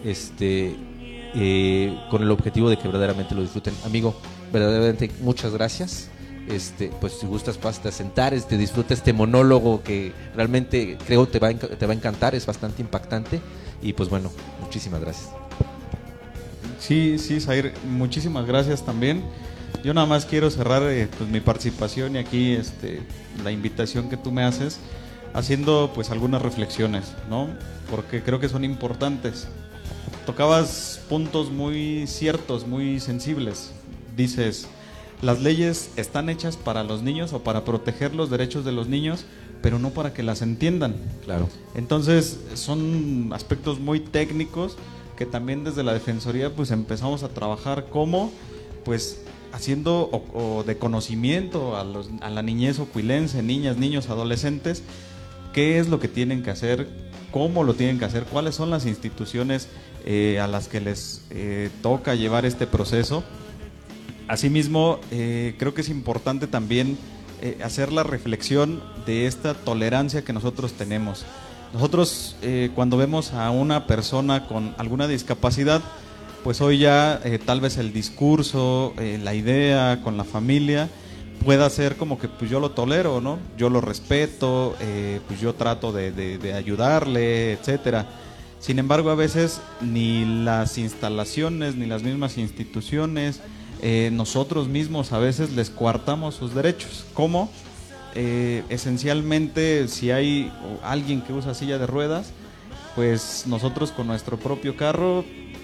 este, 0.03 0.75
eh, 1.35 1.97
con 2.09 2.21
el 2.21 2.31
objetivo 2.31 2.69
de 2.69 2.77
que 2.77 2.87
verdaderamente 2.87 3.35
lo 3.35 3.41
disfruten. 3.41 3.73
Amigo, 3.85 4.15
verdaderamente 4.51 5.11
muchas 5.21 5.53
gracias. 5.53 6.09
Este, 6.47 6.91
pues 6.99 7.13
si 7.13 7.27
gustas, 7.27 7.57
pásate 7.57 7.89
a 7.89 7.91
sentar, 7.91 8.33
este, 8.33 8.57
disfruta 8.57 8.95
este 8.95 9.13
monólogo 9.13 9.83
que 9.83 10.13
realmente 10.35 10.97
creo 11.05 11.27
te 11.27 11.37
va, 11.37 11.53
te 11.53 11.85
va 11.85 11.93
a 11.93 11.95
encantar, 11.95 12.33
es 12.33 12.45
bastante 12.45 12.81
impactante. 12.81 13.39
Y 13.81 13.93
pues 13.93 14.09
bueno, 14.09 14.31
muchísimas 14.59 15.01
gracias. 15.01 15.29
Sí, 16.79 17.17
sí, 17.19 17.39
Zair, 17.39 17.73
muchísimas 17.87 18.45
gracias 18.45 18.83
también. 18.83 19.23
Yo 19.83 19.93
nada 19.93 20.07
más 20.07 20.25
quiero 20.25 20.49
cerrar 20.49 20.81
eh, 20.83 21.07
pues, 21.17 21.29
mi 21.29 21.39
participación 21.39 22.15
y 22.15 22.19
aquí 22.19 22.53
este, 22.53 23.01
la 23.43 23.51
invitación 23.51 24.09
que 24.09 24.17
tú 24.17 24.31
me 24.31 24.43
haces 24.43 24.79
haciendo 25.33 25.91
pues 25.93 26.09
algunas 26.09 26.41
reflexiones, 26.41 27.13
¿no? 27.29 27.47
Porque 27.89 28.23
creo 28.23 28.39
que 28.39 28.49
son 28.49 28.63
importantes. 28.63 29.47
Tocabas 30.29 31.01
puntos 31.09 31.49
muy 31.49 32.05
ciertos, 32.05 32.67
muy 32.67 32.99
sensibles. 32.99 33.71
Dices, 34.15 34.67
las 35.23 35.41
leyes 35.41 35.89
están 35.95 36.29
hechas 36.29 36.55
para 36.55 36.83
los 36.83 37.01
niños 37.01 37.33
o 37.33 37.39
para 37.39 37.65
proteger 37.65 38.13
los 38.13 38.29
derechos 38.29 38.63
de 38.63 38.71
los 38.71 38.87
niños, 38.87 39.25
pero 39.63 39.79
no 39.79 39.89
para 39.89 40.13
que 40.13 40.21
las 40.21 40.43
entiendan. 40.43 40.97
Claro. 41.25 41.49
Entonces, 41.73 42.39
son 42.53 43.31
aspectos 43.33 43.79
muy 43.79 44.01
técnicos 44.01 44.77
que 45.17 45.25
también 45.25 45.63
desde 45.63 45.81
la 45.81 45.93
defensoría 45.93 46.53
pues 46.55 46.69
empezamos 46.69 47.23
a 47.23 47.29
trabajar 47.29 47.87
como 47.89 48.31
pues 48.85 49.23
haciendo 49.51 50.11
o, 50.11 50.63
de 50.63 50.77
conocimiento 50.77 51.75
a, 51.75 51.83
los, 51.83 52.11
a 52.21 52.29
la 52.29 52.43
niñez 52.43 52.77
ocuilense, 52.77 53.41
niñas, 53.41 53.77
niños, 53.77 54.11
adolescentes, 54.11 54.83
qué 55.53 55.79
es 55.79 55.87
lo 55.87 55.99
que 55.99 56.07
tienen 56.07 56.43
que 56.43 56.51
hacer, 56.51 56.87
cómo 57.31 57.63
lo 57.63 57.73
tienen 57.73 57.97
que 57.97 58.05
hacer, 58.05 58.25
cuáles 58.25 58.53
son 58.53 58.69
las 58.69 58.85
instituciones 58.85 59.67
eh, 60.05 60.39
a 60.39 60.47
las 60.47 60.67
que 60.67 60.79
les 60.79 61.21
eh, 61.29 61.69
toca 61.81 62.15
llevar 62.15 62.45
este 62.45 62.67
proceso. 62.67 63.23
Asimismo, 64.27 64.99
eh, 65.11 65.55
creo 65.57 65.73
que 65.73 65.81
es 65.81 65.89
importante 65.89 66.47
también 66.47 66.97
hacer 67.63 67.93
la 67.93 68.03
reflexión 68.03 68.83
de 69.05 69.25
esta 69.25 69.53
tolerancia 69.53 70.25
que 70.25 70.33
nosotros 70.33 70.73
tenemos. 70.73 71.25
Nosotros 71.71 72.35
cuando 72.75 72.97
vemos 72.97 73.31
a 73.31 73.49
una 73.49 73.87
persona 73.87 74.45
con 74.45 74.75
alguna 74.77 75.07
discapacidad, 75.07 75.81
pues 76.43 76.59
hoy 76.59 76.79
ya 76.79 77.21
tal 77.45 77.61
vez 77.61 77.77
el 77.77 77.93
discurso, 77.93 78.93
la 78.97 79.33
idea 79.35 80.01
con 80.03 80.17
la 80.17 80.25
familia, 80.25 80.89
pueda 81.43 81.69
ser 81.69 81.95
como 81.95 82.19
que 82.19 82.27
pues 82.27 82.49
yo 82.49 82.59
lo 82.59 82.71
tolero, 82.71 83.21
¿no? 83.21 83.39
Yo 83.57 83.69
lo 83.69 83.81
respeto, 83.81 84.75
eh, 84.79 85.19
pues 85.27 85.39
yo 85.39 85.55
trato 85.55 85.91
de, 85.91 86.53
ayudarle, 86.55 87.53
etcétera. 87.53 88.05
Sin 88.59 88.77
embargo, 88.77 89.09
a 89.09 89.15
veces 89.15 89.61
ni 89.79 90.43
las 90.43 90.77
instalaciones, 90.77 91.75
ni 91.75 91.85
las 91.85 92.03
mismas 92.03 92.37
instituciones, 92.37 93.41
eh, 93.81 94.09
nosotros 94.11 94.67
mismos 94.67 95.13
a 95.13 95.19
veces 95.19 95.53
les 95.53 95.69
coartamos 95.69 96.35
sus 96.35 96.53
derechos. 96.53 97.05
¿Cómo? 97.13 97.49
Eh, 98.15 98.63
esencialmente, 98.69 99.87
si 99.87 100.11
hay 100.11 100.51
alguien 100.83 101.21
que 101.21 101.31
usa 101.31 101.53
silla 101.53 101.77
de 101.77 101.87
ruedas, 101.87 102.33
pues 102.95 103.45
nosotros 103.47 103.91
con 103.91 104.07
nuestro 104.07 104.37
propio 104.37 104.75
carro, 104.75 105.23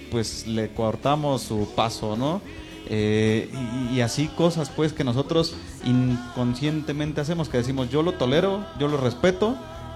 pues 0.09 0.47
le 0.47 0.69
coartamos 0.69 1.41
su 1.41 1.67
paso, 1.75 2.15
¿no? 2.15 2.41
Eh, 2.87 3.49
y, 3.93 3.99
así 4.01 4.27
cosas 4.27 4.69
pues 4.69 4.93
que 4.93 5.03
nosotros 5.03 5.55
inconscientemente 5.83 7.19
hacemos, 7.19 7.49
que 7.49 7.57
decimos 7.57 7.89
yo 7.89 8.03
lo 8.03 8.13
tolero, 8.13 8.63
yo 8.79 8.87
lo 8.87 8.97
respeto, 8.97 9.55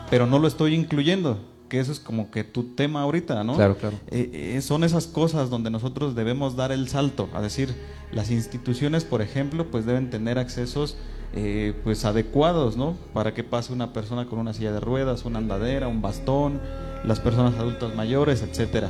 pero 0.10 0.26
no 0.26 0.40
lo 0.40 0.48
estoy 0.48 0.74
incluyendo 0.74 1.38
que 1.70 1.80
eso 1.80 1.92
es 1.92 2.00
como 2.00 2.32
que 2.32 2.44
tu 2.44 2.76
tema 2.76 3.04
ahorita, 3.04 3.44
¿no? 3.44 3.56
Claro, 3.56 3.78
claro. 3.78 3.98
Eh, 4.10 4.56
eh, 4.56 4.62
son 4.62 4.84
esas 4.84 5.08
cosas 5.08 5.50
donde 5.50 5.70
nosotros 5.70 6.16
debemos 6.16 6.56
dar 6.56 6.72
el 6.72 6.90
salto, 6.90 7.30
a 7.34 7.42
decir, 7.42 7.74
las 8.12 8.32
instituciones, 8.32 9.06
por 9.06 9.22
ejemplo, 9.22 9.70
pues 9.70 9.86
deben 9.86 10.10
tener 10.10 10.40
accesos 10.40 10.98
eh, 11.34 11.74
pues 11.84 12.06
adecuados, 12.06 12.76
¿no? 12.76 12.98
Para 13.14 13.36
que 13.36 13.44
pase 13.44 13.72
una 13.72 13.94
persona 13.94 14.26
con 14.26 14.40
una 14.40 14.54
silla 14.54 14.72
de 14.72 14.80
ruedas, 14.80 15.26
una 15.26 15.38
andadera, 15.38 15.88
un 15.88 16.02
bastón, 16.02 16.60
las 17.06 17.20
personas 17.20 17.54
adultas 17.56 17.96
mayores, 17.96 18.42
etcétera. 18.42 18.90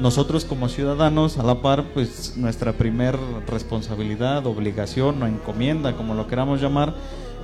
Nosotros 0.00 0.44
como 0.44 0.68
ciudadanos, 0.68 1.38
a 1.38 1.42
la 1.42 1.62
par, 1.62 1.84
pues 1.94 2.36
nuestra 2.36 2.72
primer 2.72 3.18
responsabilidad, 3.46 4.46
obligación 4.46 5.22
o 5.22 5.26
encomienda, 5.26 5.96
como 5.96 6.14
lo 6.14 6.26
queramos 6.26 6.60
llamar, 6.60 6.94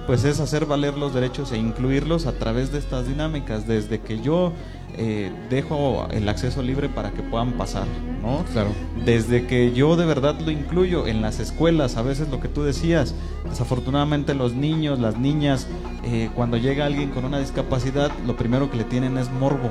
pues 0.06 0.24
es 0.24 0.40
hacer 0.40 0.66
valer 0.66 0.96
los 0.96 1.14
derechos 1.14 1.52
e 1.52 1.58
incluirlos 1.58 2.26
a 2.26 2.32
través 2.32 2.72
de 2.72 2.78
estas 2.78 3.06
dinámicas, 3.06 3.66
desde 3.66 4.00
que 4.00 4.20
yo 4.20 4.52
eh, 4.96 5.32
dejo 5.48 6.06
el 6.10 6.28
acceso 6.28 6.62
libre 6.62 6.88
para 6.88 7.12
que 7.12 7.22
puedan 7.22 7.52
pasar, 7.52 7.86
¿no? 8.20 8.44
Claro. 8.52 8.70
Desde 9.04 9.46
que 9.46 9.72
yo 9.72 9.96
de 9.96 10.04
verdad 10.04 10.38
lo 10.40 10.50
incluyo 10.50 11.06
en 11.06 11.22
las 11.22 11.40
escuelas, 11.40 11.96
a 11.96 12.02
veces 12.02 12.28
lo 12.28 12.40
que 12.40 12.48
tú 12.48 12.62
decías, 12.62 13.14
desafortunadamente 13.48 14.34
los 14.34 14.54
niños, 14.54 14.98
las 14.98 15.18
niñas, 15.18 15.66
eh, 16.04 16.30
cuando 16.34 16.56
llega 16.56 16.84
alguien 16.84 17.10
con 17.10 17.24
una 17.24 17.38
discapacidad, 17.38 18.10
lo 18.26 18.36
primero 18.36 18.70
que 18.70 18.76
le 18.78 18.84
tienen 18.84 19.16
es 19.18 19.30
morbo 19.30 19.70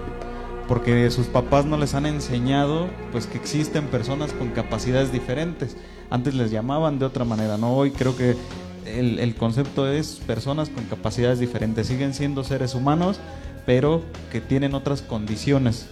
porque 0.71 1.11
sus 1.11 1.27
papás 1.27 1.65
no 1.65 1.75
les 1.75 1.95
han 1.95 2.05
enseñado 2.05 2.87
pues 3.11 3.27
que 3.27 3.37
existen 3.37 3.87
personas 3.87 4.31
con 4.31 4.51
capacidades 4.51 5.11
diferentes. 5.11 5.75
Antes 6.09 6.33
les 6.33 6.49
llamaban 6.49 6.97
de 6.97 7.03
otra 7.03 7.25
manera, 7.25 7.57
¿no? 7.57 7.75
Hoy 7.75 7.91
creo 7.91 8.15
que 8.15 8.37
el, 8.85 9.35
concepto 9.35 9.89
es 9.91 10.19
personas 10.25 10.69
con 10.69 10.83
capacidades 10.85 11.39
diferentes, 11.39 11.87
siguen 11.87 12.13
siendo 12.13 12.43
seres 12.43 12.75
humanos, 12.75 13.19
pero 13.65 14.03
que 14.31 14.41
tienen 14.41 14.73
otras 14.73 15.01
condiciones, 15.01 15.87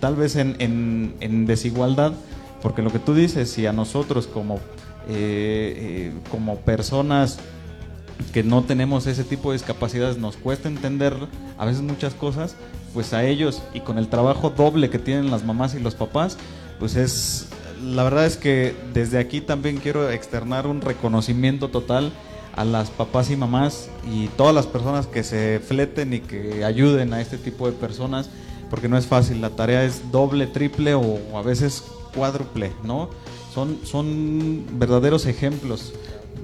tal 0.00 0.16
vez 0.16 0.36
en, 0.36 1.46
desigualdad, 1.46 2.12
porque 2.60 2.82
lo 2.82 2.90
que 2.90 2.98
tú 2.98 3.14
dices, 3.14 3.50
si 3.50 3.66
a 3.66 3.72
nosotros 3.72 4.26
como, 4.26 4.56
eh, 5.08 5.10
eh, 5.10 6.12
como 6.30 6.56
personas 6.56 7.38
que 8.32 8.42
no 8.42 8.62
tenemos 8.62 9.06
ese 9.06 9.24
tipo 9.24 9.50
de 9.50 9.58
discapacidades 9.58 10.16
nos 10.16 10.36
cuesta 10.36 10.68
entender 10.68 11.14
a 11.58 11.64
veces 11.64 11.82
muchas 11.82 12.14
cosas, 12.14 12.56
pues 12.94 13.12
a 13.12 13.24
ellos 13.24 13.62
y 13.74 13.80
con 13.80 13.98
el 13.98 14.08
trabajo 14.08 14.50
doble 14.50 14.90
que 14.90 14.98
tienen 14.98 15.30
las 15.30 15.44
mamás 15.44 15.74
y 15.74 15.80
los 15.80 15.94
papás, 15.94 16.36
pues 16.78 16.96
es 16.96 17.48
la 17.82 18.04
verdad 18.04 18.26
es 18.26 18.36
que 18.36 18.74
desde 18.94 19.18
aquí 19.18 19.40
también 19.40 19.78
quiero 19.78 20.10
externar 20.10 20.66
un 20.66 20.80
reconocimiento 20.80 21.68
total 21.68 22.12
a 22.54 22.64
las 22.64 22.90
papás 22.90 23.30
y 23.30 23.36
mamás 23.36 23.88
y 24.10 24.28
todas 24.28 24.54
las 24.54 24.66
personas 24.66 25.06
que 25.06 25.24
se 25.24 25.60
fleten 25.60 26.12
y 26.12 26.20
que 26.20 26.64
ayuden 26.64 27.12
a 27.12 27.20
este 27.20 27.38
tipo 27.38 27.66
de 27.66 27.72
personas, 27.72 28.30
porque 28.70 28.88
no 28.88 28.98
es 28.98 29.06
fácil, 29.06 29.40
la 29.40 29.50
tarea 29.50 29.84
es 29.84 30.12
doble, 30.12 30.46
triple 30.46 30.94
o 30.94 31.18
a 31.34 31.42
veces 31.42 31.84
cuádruple, 32.14 32.72
¿no? 32.84 33.08
Son, 33.52 33.78
son 33.84 34.64
verdaderos 34.78 35.26
ejemplos 35.26 35.92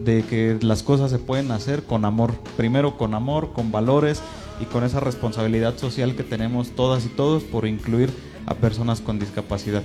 de 0.05 0.22
que 0.22 0.59
las 0.61 0.83
cosas 0.83 1.11
se 1.11 1.18
pueden 1.18 1.51
hacer 1.51 1.85
con 1.85 2.05
amor, 2.05 2.35
primero 2.57 2.96
con 2.96 3.14
amor, 3.14 3.53
con 3.53 3.70
valores 3.72 4.20
y 4.61 4.64
con 4.64 4.85
esa 4.85 5.01
responsabilidad 5.01 5.77
social 5.79 6.16
que 6.16 6.22
tenemos 6.22 6.70
todas 6.70 7.05
y 7.07 7.09
todos 7.09 7.44
por 7.44 7.66
incluir 7.66 8.11
a 8.46 8.55
personas 8.55 9.01
con 9.01 9.18
discapacidad. 9.18 9.83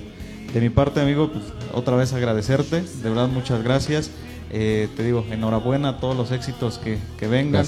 De 0.53 0.61
mi 0.61 0.69
parte, 0.69 1.01
amigo, 1.01 1.31
pues, 1.31 1.45
otra 1.73 1.95
vez 1.95 2.13
agradecerte, 2.13 2.81
de 2.81 3.09
verdad 3.09 3.27
muchas 3.27 3.63
gracias. 3.63 4.11
Eh, 4.51 4.87
te 4.95 5.03
digo, 5.03 5.25
enhorabuena 5.31 5.89
a 5.89 5.97
todos 5.97 6.15
los 6.15 6.31
éxitos 6.31 6.77
que, 6.77 6.99
que 7.17 7.27
vengan. 7.27 7.65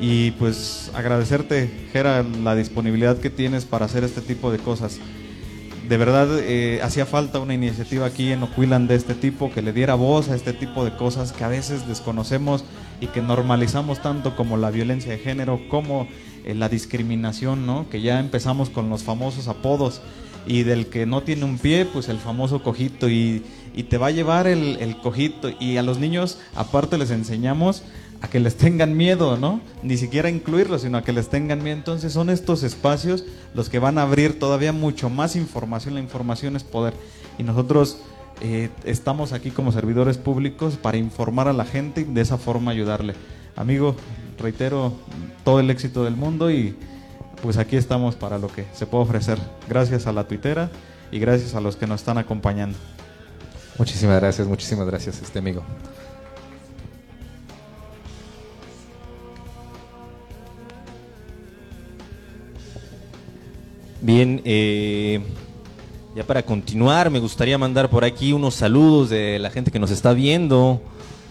Y 0.00 0.32
pues 0.32 0.90
agradecerte, 0.94 1.70
Gera, 1.92 2.24
la 2.42 2.56
disponibilidad 2.56 3.16
que 3.16 3.30
tienes 3.30 3.64
para 3.64 3.86
hacer 3.86 4.02
este 4.02 4.20
tipo 4.20 4.50
de 4.50 4.58
cosas. 4.58 4.98
De 5.88 5.96
verdad, 5.96 6.28
eh, 6.40 6.80
hacía 6.82 7.06
falta 7.06 7.38
una 7.38 7.54
iniciativa 7.54 8.06
aquí 8.06 8.32
en 8.32 8.42
Oquilan 8.42 8.88
de 8.88 8.96
este 8.96 9.14
tipo, 9.14 9.52
que 9.52 9.62
le 9.62 9.72
diera 9.72 9.94
voz 9.94 10.28
a 10.28 10.34
este 10.34 10.52
tipo 10.52 10.84
de 10.84 10.96
cosas 10.96 11.32
que 11.32 11.44
a 11.44 11.48
veces 11.48 11.86
desconocemos 11.86 12.64
y 13.00 13.06
que 13.06 13.22
normalizamos 13.22 14.02
tanto 14.02 14.34
como 14.34 14.56
la 14.56 14.72
violencia 14.72 15.12
de 15.12 15.18
género, 15.18 15.60
como 15.68 16.08
eh, 16.44 16.56
la 16.56 16.68
discriminación, 16.68 17.66
¿no? 17.66 17.88
Que 17.88 18.00
ya 18.00 18.18
empezamos 18.18 18.68
con 18.68 18.90
los 18.90 19.04
famosos 19.04 19.46
apodos 19.46 20.02
y 20.46 20.62
del 20.62 20.86
que 20.86 21.06
no 21.06 21.22
tiene 21.22 21.44
un 21.44 21.58
pie, 21.58 21.84
pues 21.84 22.08
el 22.08 22.18
famoso 22.18 22.62
cojito 22.62 23.08
y, 23.08 23.44
te 23.90 23.98
va 23.98 24.06
a 24.06 24.10
llevar 24.10 24.46
el, 24.46 24.78
el, 24.80 24.96
cojito 24.96 25.50
y 25.60 25.76
a 25.76 25.82
los 25.82 25.98
niños 25.98 26.38
aparte 26.54 26.96
les 26.96 27.10
enseñamos 27.10 27.82
a 28.20 28.28
que 28.28 28.40
les 28.40 28.56
tengan 28.56 28.96
miedo, 28.96 29.36
¿no? 29.36 29.60
Ni 29.82 29.96
siquiera 29.96 30.30
incluirlos, 30.30 30.82
sino 30.82 30.98
a 30.98 31.02
que 31.02 31.12
les 31.12 31.28
tengan 31.28 31.62
miedo. 31.62 31.76
Entonces 31.76 32.12
son 32.12 32.30
estos 32.30 32.62
espacios 32.62 33.24
los 33.54 33.68
que 33.68 33.78
van 33.78 33.98
a 33.98 34.02
abrir 34.02 34.38
todavía 34.38 34.72
mucho 34.72 35.10
más 35.10 35.36
información. 35.36 35.94
La 35.94 36.00
información 36.00 36.56
es 36.56 36.64
poder. 36.64 36.94
Y 37.38 37.42
nosotros 37.42 37.98
eh, 38.40 38.70
estamos 38.84 39.32
aquí 39.32 39.50
como 39.50 39.72
servidores 39.72 40.18
públicos 40.18 40.76
para 40.76 40.96
informar 40.96 41.48
a 41.48 41.52
la 41.52 41.64
gente 41.64 42.02
y 42.02 42.04
de 42.04 42.20
esa 42.20 42.38
forma 42.38 42.70
ayudarle. 42.70 43.14
Amigo, 43.54 43.96
reitero 44.38 44.92
todo 45.44 45.60
el 45.60 45.70
éxito 45.70 46.04
del 46.04 46.16
mundo 46.16 46.50
y 46.50 46.76
pues 47.46 47.58
aquí 47.58 47.76
estamos 47.76 48.16
para 48.16 48.38
lo 48.38 48.48
que 48.48 48.64
se 48.74 48.86
puede 48.86 49.04
ofrecer. 49.04 49.38
Gracias 49.68 50.08
a 50.08 50.12
la 50.12 50.26
tuitera 50.26 50.68
y 51.12 51.20
gracias 51.20 51.54
a 51.54 51.60
los 51.60 51.76
que 51.76 51.86
nos 51.86 52.00
están 52.00 52.18
acompañando. 52.18 52.76
Muchísimas 53.78 54.20
gracias, 54.20 54.48
muchísimas 54.48 54.84
gracias, 54.84 55.22
este 55.22 55.38
amigo. 55.38 55.62
Bien, 64.00 64.42
eh, 64.44 65.20
ya 66.16 66.24
para 66.24 66.42
continuar, 66.42 67.10
me 67.10 67.20
gustaría 67.20 67.56
mandar 67.58 67.88
por 67.88 68.04
aquí 68.04 68.32
unos 68.32 68.56
saludos 68.56 69.10
de 69.10 69.38
la 69.38 69.50
gente 69.50 69.70
que 69.70 69.78
nos 69.78 69.92
está 69.92 70.12
viendo. 70.14 70.82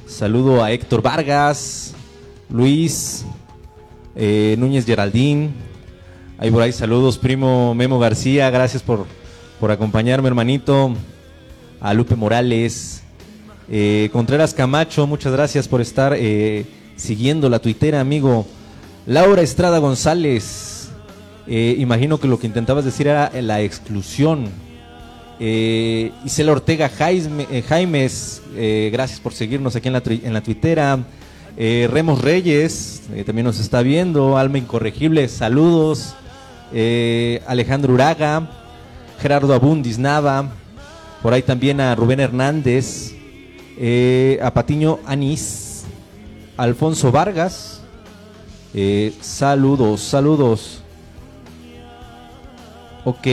Saludo 0.07 0.63
a 0.63 0.71
Héctor 0.71 1.01
Vargas, 1.01 1.93
Luis, 2.49 3.25
eh, 4.15 4.55
Núñez 4.57 4.85
Geraldín, 4.85 5.74
Ahí 6.37 6.51
por 6.51 6.61
ahí 6.61 6.73
saludos, 6.73 7.17
primo 7.17 7.73
Memo 7.75 7.97
García, 7.97 8.49
gracias 8.49 8.83
por, 8.83 9.05
por 9.57 9.71
acompañarme, 9.71 10.27
hermanito. 10.27 10.93
A 11.79 11.93
Lupe 11.93 12.15
Morales. 12.15 13.03
Eh, 13.69 14.09
Contreras 14.11 14.53
Camacho, 14.53 15.07
muchas 15.07 15.31
gracias 15.31 15.67
por 15.67 15.79
estar 15.79 16.13
eh, 16.17 16.65
siguiendo 16.97 17.49
la 17.49 17.59
tuitera, 17.59 18.01
amigo. 18.01 18.45
Laura 19.05 19.41
Estrada 19.41 19.77
González, 19.77 20.89
eh, 21.47 21.75
imagino 21.79 22.19
que 22.19 22.27
lo 22.27 22.37
que 22.37 22.47
intentabas 22.47 22.83
decir 22.83 23.07
era 23.07 23.31
la 23.41 23.61
exclusión. 23.61 24.49
Isela 25.39 26.51
Ortega 26.51 26.89
Jaime, 26.89 27.63
Jaimes, 27.67 28.41
gracias 28.91 29.19
por 29.19 29.33
seguirnos 29.33 29.75
aquí 29.75 29.87
en 29.87 29.93
la, 29.93 30.03
en 30.05 30.33
la 30.33 30.41
tuitera. 30.41 30.99
Remos 31.57 32.21
Reyes, 32.21 33.03
también 33.25 33.45
nos 33.45 33.59
está 33.59 33.81
viendo. 33.81 34.37
Alma 34.37 34.57
Incorregible, 34.57 35.27
saludos. 35.27 36.15
Eh, 36.73 37.41
Alejandro 37.47 37.93
Uraga, 37.93 38.49
Gerardo 39.21 39.53
Abundis 39.53 39.97
Nava, 39.97 40.49
por 41.21 41.33
ahí 41.33 41.41
también 41.41 41.79
a 41.79 41.95
Rubén 41.95 42.19
Hernández, 42.19 43.13
eh, 43.77 44.39
a 44.41 44.51
Patiño 44.51 44.99
Anís, 45.05 45.85
Alfonso 46.57 47.11
Vargas, 47.11 47.81
eh, 48.73 49.13
saludos, 49.21 50.01
saludos. 50.01 50.81
Ok. 53.03 53.27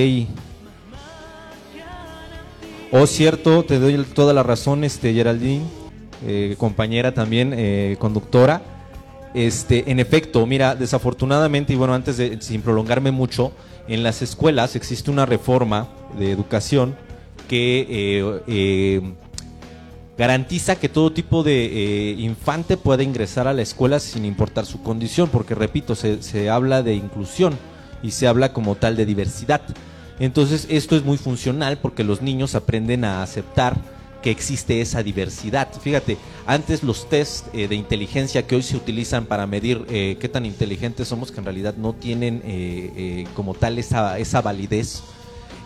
Oh, 2.93 3.07
cierto, 3.07 3.65
te 3.65 3.79
doy 3.79 3.97
toda 4.15 4.35
la 4.35 4.43
razón, 4.43 4.85
este 4.85 5.15
Geraldine, 5.15 5.65
compañera 6.59 7.15
también, 7.15 7.97
conductora. 7.99 8.72
Este, 9.35 9.91
en 9.91 9.99
efecto, 9.99 10.45
mira, 10.47 10.75
desafortunadamente, 10.75 11.73
y 11.73 11.77
bueno, 11.77 11.95
antes 11.95 12.17
de, 12.19 12.41
sin 12.41 12.61
prolongarme 12.61 13.11
mucho, 13.11 13.53
en 13.89 14.03
las 14.03 14.23
escuelas 14.23 14.77
existe 14.77 15.11
una 15.11 15.27
reforma 15.27 15.89
de 16.19 16.31
educación 16.31 16.95
que 17.49 17.87
eh, 17.89 18.41
eh, 18.47 19.13
garantiza 20.19 20.77
que 20.77 20.89
todo 20.89 21.13
tipo 21.13 21.43
de 21.43 21.65
eh, 21.65 22.11
infante 22.19 22.77
pueda 22.77 23.03
ingresar 23.03 23.49
a 23.49 23.55
la 23.55 23.63
escuela 23.63 24.01
sin 24.01 24.25
importar 24.25 24.67
su 24.67 24.83
condición, 24.83 25.31
porque 25.31 25.55
repito, 25.55 25.95
se, 25.95 26.23
se 26.23 26.51
habla 26.51 26.83
de 26.83 26.95
inclusión 26.95 27.57
y 28.03 28.11
se 28.11 28.27
habla 28.27 28.53
como 28.53 28.75
tal 28.75 28.97
de 28.97 29.07
diversidad. 29.07 29.63
Entonces, 30.19 30.67
esto 30.71 30.95
es 30.95 31.05
muy 31.05 31.17
funcional 31.17 31.79
porque 31.79 32.05
los 32.05 32.21
niños 32.21 32.55
aprenden 32.55 33.05
a 33.05 33.23
aceptar 33.23 33.77
que 34.23 34.31
existe 34.31 34.81
esa 34.81 35.03
diversidad. 35.03 35.69
Fíjate, 35.81 36.17
antes 36.47 36.83
los 36.83 37.09
test 37.09 37.47
eh, 37.53 37.69
de 37.69 37.75
inteligencia 37.75 38.47
que 38.47 38.57
hoy 38.57 38.63
se 38.63 38.77
utilizan 38.77 39.27
para 39.27 39.47
medir 39.47 39.85
eh, 39.89 40.17
qué 40.21 40.29
tan 40.29 40.47
inteligentes 40.47 41.09
somos, 41.09 41.31
que 41.31 41.41
en 41.41 41.45
realidad 41.45 41.75
no 41.77 41.93
tienen 41.93 42.41
eh, 42.45 43.27
como 43.35 43.55
tal 43.55 43.79
esa, 43.79 44.19
esa 44.19 44.41
validez, 44.41 45.03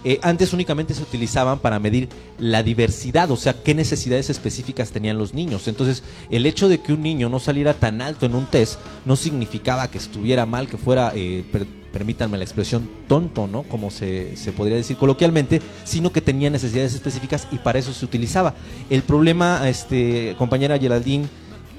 eh, 0.09 0.21
antes 0.23 0.53
únicamente 0.53 0.95
se 0.95 1.03
utilizaban 1.03 1.59
para 1.59 1.81
medir 1.81 2.09
la 2.39 2.63
diversidad, 2.63 3.29
o 3.33 3.37
sea, 3.37 3.61
qué 3.65 3.75
necesidades 3.75 4.31
específicas 4.31 4.93
tenían 4.93 5.19
los 5.19 5.35
niños. 5.35 5.67
Entonces, 5.67 6.05
el 6.31 6.47
hecho 6.47 6.69
de 6.69 6.79
que 6.79 6.93
un 6.93 7.03
niño 7.03 7.29
no 7.29 7.41
saliera 7.41 7.75
tan 7.75 8.01
alto 8.01 8.25
en 8.25 8.37
un 8.37 8.47
test 8.47 8.79
no 9.05 9.17
significaba 9.17 9.91
que 9.91 9.99
estuviera 9.99 10.47
mal, 10.47 10.69
que 10.69 10.77
fuera, 10.77 11.11
eh, 11.17 11.45
permítanme 11.93 12.39
la 12.39 12.45
expresión, 12.45 12.89
tonto, 13.09 13.49
¿no? 13.49 13.65
Como 13.65 13.91
se, 13.91 14.37
se 14.37 14.53
podría 14.53 14.77
decir 14.77 14.97
coloquialmente, 14.97 15.61
sino 15.83 16.13
que 16.13 16.21
tenía 16.21 16.51
necesidades 16.51 16.95
específicas 16.95 17.49
y 17.51 17.59
para 17.59 17.81
eso 17.81 17.93
se 17.93 18.05
utilizaba. 18.05 18.55
El 18.89 19.03
problema, 19.03 19.69
este, 19.69 20.37
compañera 20.39 20.79
Geraldine, 20.79 21.27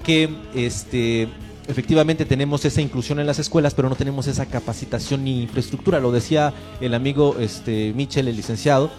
que 0.04 0.36
este 0.54 1.30
efectivamente 1.68 2.26
tenemos 2.26 2.64
esa 2.66 2.82
inclusión 2.82 3.20
en 3.20 3.28
las 3.28 3.40
escuelas, 3.40 3.74
pero 3.74 3.90
no 3.90 3.96
tenemos 3.96 4.28
esa 4.28 4.46
capacitación 4.46 5.24
ni 5.24 5.44
infraestructura. 5.44 6.00
Lo 6.00 6.12
decía 6.12 6.54
el 6.82 6.94
amigo 6.94 7.36
este, 7.40 7.94
Michel, 7.96 8.28
el 8.28 8.36
licenciado. 8.36 8.90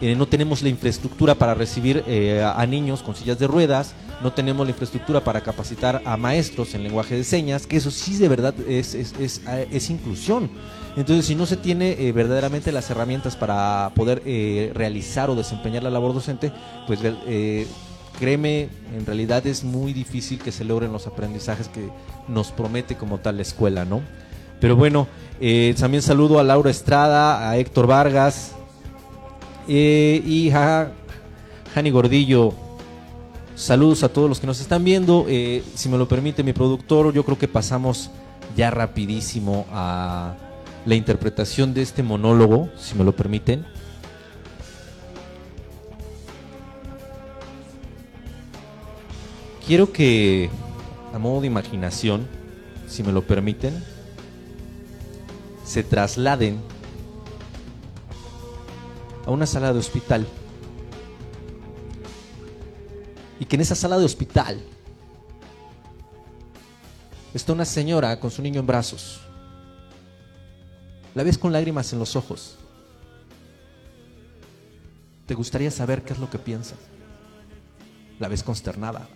Eh, 0.00 0.16
no 0.16 0.26
tenemos 0.26 0.62
la 0.62 0.68
infraestructura 0.68 1.36
para 1.36 1.54
recibir 1.54 2.02
eh, 2.06 2.42
a 2.44 2.66
niños 2.66 3.02
con 3.02 3.14
sillas 3.14 3.38
de 3.38 3.46
ruedas, 3.46 3.94
no 4.22 4.32
tenemos 4.32 4.66
la 4.66 4.70
infraestructura 4.70 5.22
para 5.22 5.40
capacitar 5.40 6.02
a 6.04 6.16
maestros 6.16 6.74
en 6.74 6.82
lenguaje 6.82 7.14
de 7.14 7.24
señas, 7.24 7.66
que 7.66 7.76
eso 7.76 7.92
sí 7.92 8.16
de 8.16 8.28
verdad 8.28 8.54
es, 8.68 8.94
es, 8.94 9.14
es, 9.20 9.40
es 9.70 9.90
inclusión. 9.90 10.50
Entonces, 10.96 11.26
si 11.26 11.36
no 11.36 11.46
se 11.46 11.56
tiene 11.56 11.92
eh, 11.92 12.12
verdaderamente 12.12 12.72
las 12.72 12.90
herramientas 12.90 13.36
para 13.36 13.92
poder 13.94 14.22
realizar 14.74 15.30
o 15.30 15.36
desempeñar 15.36 15.84
la 15.84 15.90
labor 15.90 16.12
docente, 16.12 16.52
pues 16.86 17.00
créeme, 18.18 18.68
en 18.96 19.06
realidad 19.06 19.46
es 19.46 19.64
muy 19.64 19.92
difícil 19.92 20.38
que 20.38 20.52
se 20.52 20.64
logren 20.64 20.92
los 20.92 21.06
aprendizajes 21.06 21.68
que 21.68 21.88
nos 22.28 22.52
promete 22.52 22.96
como 22.96 23.18
tal 23.18 23.36
la 23.36 23.42
escuela, 23.42 23.84
¿no? 23.84 24.02
Pero 24.60 24.76
bueno, 24.76 25.08
eh, 25.40 25.74
también 25.78 26.02
saludo 26.02 26.38
a 26.38 26.42
Laura 26.42 26.70
Estrada, 26.70 27.50
a 27.50 27.56
Héctor 27.58 27.86
Vargas 27.86 28.52
eh, 29.68 30.22
y 30.24 30.50
a 30.50 30.92
Jani 31.74 31.90
Gordillo. 31.90 32.54
Saludos 33.56 34.02
a 34.02 34.08
todos 34.08 34.28
los 34.28 34.40
que 34.40 34.46
nos 34.46 34.60
están 34.60 34.84
viendo. 34.84 35.26
Eh, 35.28 35.62
si 35.74 35.88
me 35.88 35.98
lo 35.98 36.08
permite 36.08 36.42
mi 36.42 36.52
productor, 36.52 37.12
yo 37.12 37.24
creo 37.24 37.38
que 37.38 37.48
pasamos 37.48 38.10
ya 38.56 38.70
rapidísimo 38.70 39.66
a 39.70 40.34
la 40.86 40.94
interpretación 40.94 41.74
de 41.74 41.82
este 41.82 42.02
monólogo, 42.02 42.68
si 42.76 42.96
me 42.96 43.04
lo 43.04 43.14
permiten. 43.14 43.64
Quiero 49.66 49.92
que, 49.92 50.50
a 51.14 51.18
modo 51.18 51.40
de 51.40 51.46
imaginación, 51.46 52.28
si 52.86 53.02
me 53.02 53.12
lo 53.12 53.26
permiten, 53.26 53.82
se 55.64 55.82
trasladen 55.82 56.60
a 59.24 59.30
una 59.30 59.46
sala 59.46 59.72
de 59.72 59.78
hospital. 59.78 60.26
Y 63.40 63.46
que 63.46 63.56
en 63.56 63.62
esa 63.62 63.74
sala 63.74 63.98
de 63.98 64.04
hospital 64.04 64.60
está 67.32 67.54
una 67.54 67.64
señora 67.64 68.20
con 68.20 68.30
su 68.30 68.42
niño 68.42 68.60
en 68.60 68.66
brazos. 68.66 69.22
La 71.14 71.22
ves 71.22 71.38
con 71.38 71.54
lágrimas 71.54 71.90
en 71.94 72.00
los 72.00 72.16
ojos. 72.16 72.58
¿Te 75.24 75.32
gustaría 75.32 75.70
saber 75.70 76.02
qué 76.02 76.12
es 76.12 76.18
lo 76.18 76.28
que 76.28 76.38
piensa? 76.38 76.74
La 78.18 78.28
ves 78.28 78.42
consternada. 78.42 79.08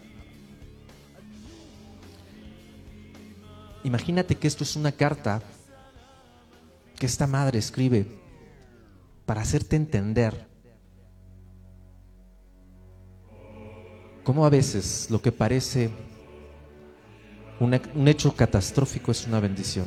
Imagínate 3.84 4.36
que 4.36 4.48
esto 4.48 4.64
es 4.64 4.76
una 4.76 4.92
carta 4.92 5.40
que 6.98 7.06
esta 7.06 7.26
madre 7.26 7.58
escribe 7.58 8.06
para 9.24 9.40
hacerte 9.40 9.76
entender 9.76 10.46
cómo 14.24 14.44
a 14.44 14.50
veces 14.50 15.08
lo 15.10 15.22
que 15.22 15.32
parece 15.32 15.90
un 17.60 18.08
hecho 18.08 18.34
catastrófico 18.34 19.10
es 19.10 19.26
una 19.26 19.40
bendición. 19.40 19.86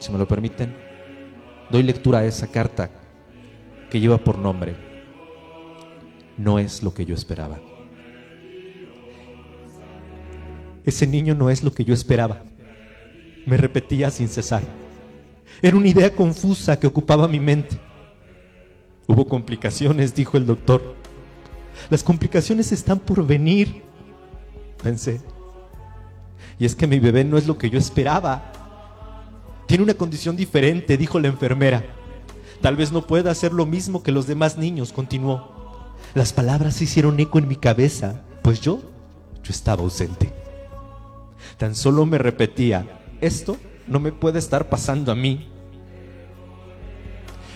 Si 0.00 0.10
me 0.10 0.18
lo 0.18 0.26
permiten, 0.26 0.76
doy 1.70 1.82
lectura 1.82 2.20
a 2.20 2.24
esa 2.24 2.46
carta 2.46 2.90
que 3.90 4.00
lleva 4.00 4.18
por 4.18 4.38
nombre, 4.38 4.76
no 6.36 6.58
es 6.58 6.82
lo 6.82 6.92
que 6.92 7.04
yo 7.04 7.14
esperaba. 7.14 7.58
Ese 10.86 11.06
niño 11.06 11.34
no 11.34 11.50
es 11.50 11.62
lo 11.62 11.72
que 11.72 11.84
yo 11.84 11.92
esperaba 11.92 12.42
me 13.46 13.56
repetía 13.56 14.10
sin 14.10 14.28
cesar. 14.28 14.62
Era 15.62 15.76
una 15.76 15.88
idea 15.88 16.14
confusa 16.14 16.78
que 16.78 16.86
ocupaba 16.86 17.26
mi 17.28 17.40
mente. 17.40 17.78
Hubo 19.06 19.26
complicaciones, 19.26 20.14
dijo 20.14 20.36
el 20.36 20.44
doctor. 20.44 20.94
Las 21.88 22.02
complicaciones 22.02 22.72
están 22.72 22.98
por 22.98 23.24
venir, 23.24 23.82
pensé. 24.82 25.20
Y 26.58 26.66
es 26.66 26.74
que 26.74 26.86
mi 26.86 26.98
bebé 26.98 27.24
no 27.24 27.38
es 27.38 27.46
lo 27.46 27.56
que 27.56 27.70
yo 27.70 27.78
esperaba. 27.78 28.52
Tiene 29.66 29.84
una 29.84 29.94
condición 29.94 30.36
diferente, 30.36 30.96
dijo 30.96 31.20
la 31.20 31.28
enfermera. 31.28 31.84
Tal 32.60 32.76
vez 32.76 32.90
no 32.90 33.06
pueda 33.06 33.30
hacer 33.30 33.52
lo 33.52 33.64
mismo 33.64 34.02
que 34.02 34.12
los 34.12 34.26
demás 34.26 34.58
niños, 34.58 34.92
continuó. 34.92 35.94
Las 36.14 36.32
palabras 36.32 36.74
se 36.74 36.84
hicieron 36.84 37.20
eco 37.20 37.38
en 37.38 37.48
mi 37.48 37.56
cabeza, 37.56 38.22
pues 38.42 38.60
yo, 38.60 38.80
yo 39.42 39.50
estaba 39.50 39.82
ausente. 39.82 40.45
Tan 41.56 41.74
solo 41.74 42.04
me 42.04 42.18
repetía, 42.18 42.86
esto 43.20 43.56
no 43.86 43.98
me 43.98 44.12
puede 44.12 44.38
estar 44.38 44.68
pasando 44.68 45.10
a 45.10 45.14
mí. 45.14 45.48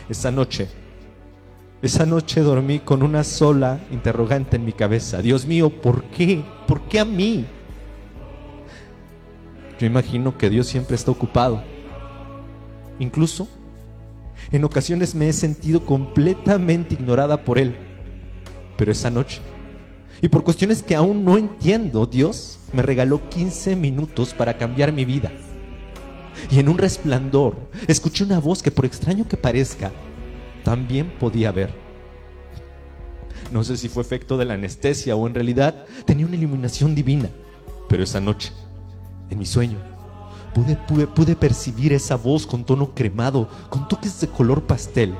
Esa 0.09 0.31
noche, 0.31 0.69
esa 1.83 2.07
noche 2.07 2.41
dormí 2.41 2.79
con 2.81 3.03
una 3.03 3.25
sola 3.25 3.81
interrogante 3.91 4.57
en 4.57 4.65
mi 4.65 4.73
cabeza. 4.73 5.23
Dios 5.23 5.47
mío, 5.47 5.71
¿por 5.71 6.05
qué? 6.05 6.43
¿Por 6.67 6.83
qué 6.83 7.01
a 7.01 7.05
mí? 7.05 7.47
Yo 9.79 9.87
imagino 9.87 10.37
que 10.37 10.51
Dios 10.51 10.67
siempre 10.67 10.97
está 10.97 11.11
ocupado. 11.11 11.63
Incluso, 12.99 13.49
en 14.53 14.65
ocasiones 14.65 15.15
me 15.15 15.29
he 15.29 15.33
sentido 15.33 15.87
completamente 15.87 16.95
ignorada 16.95 17.45
por 17.45 17.59
Él. 17.59 17.77
Pero 18.77 18.93
esa 18.93 19.11
noche, 19.11 19.41
y 20.23 20.29
por 20.29 20.45
cuestiones 20.45 20.83
que 20.83 20.95
aún 20.95 21.25
no 21.25 21.39
entiendo, 21.39 22.07
Dios 22.07 22.59
me 22.73 22.83
regaló 22.83 23.29
15 23.29 23.77
minutos 23.77 24.35
para 24.35 24.57
cambiar 24.57 24.93
mi 24.93 25.05
vida 25.05 25.33
y 26.51 26.59
en 26.59 26.69
un 26.69 26.79
resplandor 26.79 27.57
escuché 27.87 28.25
una 28.25 28.39
voz 28.39 28.63
que 28.63 28.71
por 28.71 28.85
extraño 28.85 29.27
que 29.27 29.37
parezca, 29.37 29.91
también 30.65 31.13
podía 31.19 31.53
ver. 31.53 31.75
No 33.53 33.65
sé 33.65 33.77
si 33.77 33.89
fue 33.89 34.03
efecto 34.03 34.37
de 34.37 34.45
la 34.45 34.55
anestesia 34.55 35.17
o 35.17 35.27
en 35.27 35.35
realidad 35.35 35.85
tenía 36.05 36.27
una 36.27 36.37
iluminación 36.37 36.95
divina, 36.95 37.29
pero 37.89 38.05
esa 38.05 38.21
noche, 38.21 38.53
en 39.29 39.39
mi 39.39 39.47
sueño, 39.47 39.79
pude, 40.55 40.77
pude, 41.07 41.37
percibir 41.37 41.93
esa 41.93 42.17
voz 42.17 42.47
con 42.47 42.65
tono 42.65 42.95
cremado, 42.95 43.49
con 43.69 43.89
toques 43.89 44.21
de 44.21 44.29
color 44.29 44.67
pastel, 44.67 45.15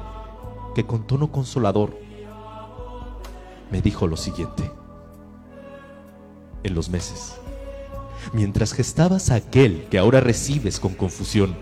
que 0.75 0.87
con 0.87 1.07
tono 1.07 1.33
consolador 1.33 1.97
me 3.71 3.81
dijo 3.81 4.07
lo 4.07 4.17
siguiente. 4.17 4.80
En 6.63 6.75
los 6.75 6.89
meses 6.89 7.35
mientras 8.33 8.73
gestabas 8.73 9.31
a 9.31 9.37
aquel 9.37 9.87
que 9.91 9.99
ahora 9.99 10.21
recibes 10.21 10.81
con 10.81 10.95
confusión, 10.95 11.57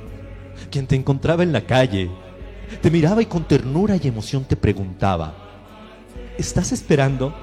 quien 0.70 0.86
te 0.86 0.96
encontraba 0.96 1.42
en 1.42 1.52
la 1.52 1.62
calle, 1.62 2.10
te 2.82 2.90
miraba 2.90 3.22
y 3.22 3.26
con 3.26 3.46
ternura 3.46 3.96
y 3.96 4.08
emoción 4.08 4.44
te 4.44 4.56
preguntaba, 4.56 5.34
¿estás 6.36 6.72
esperando? 6.72 7.34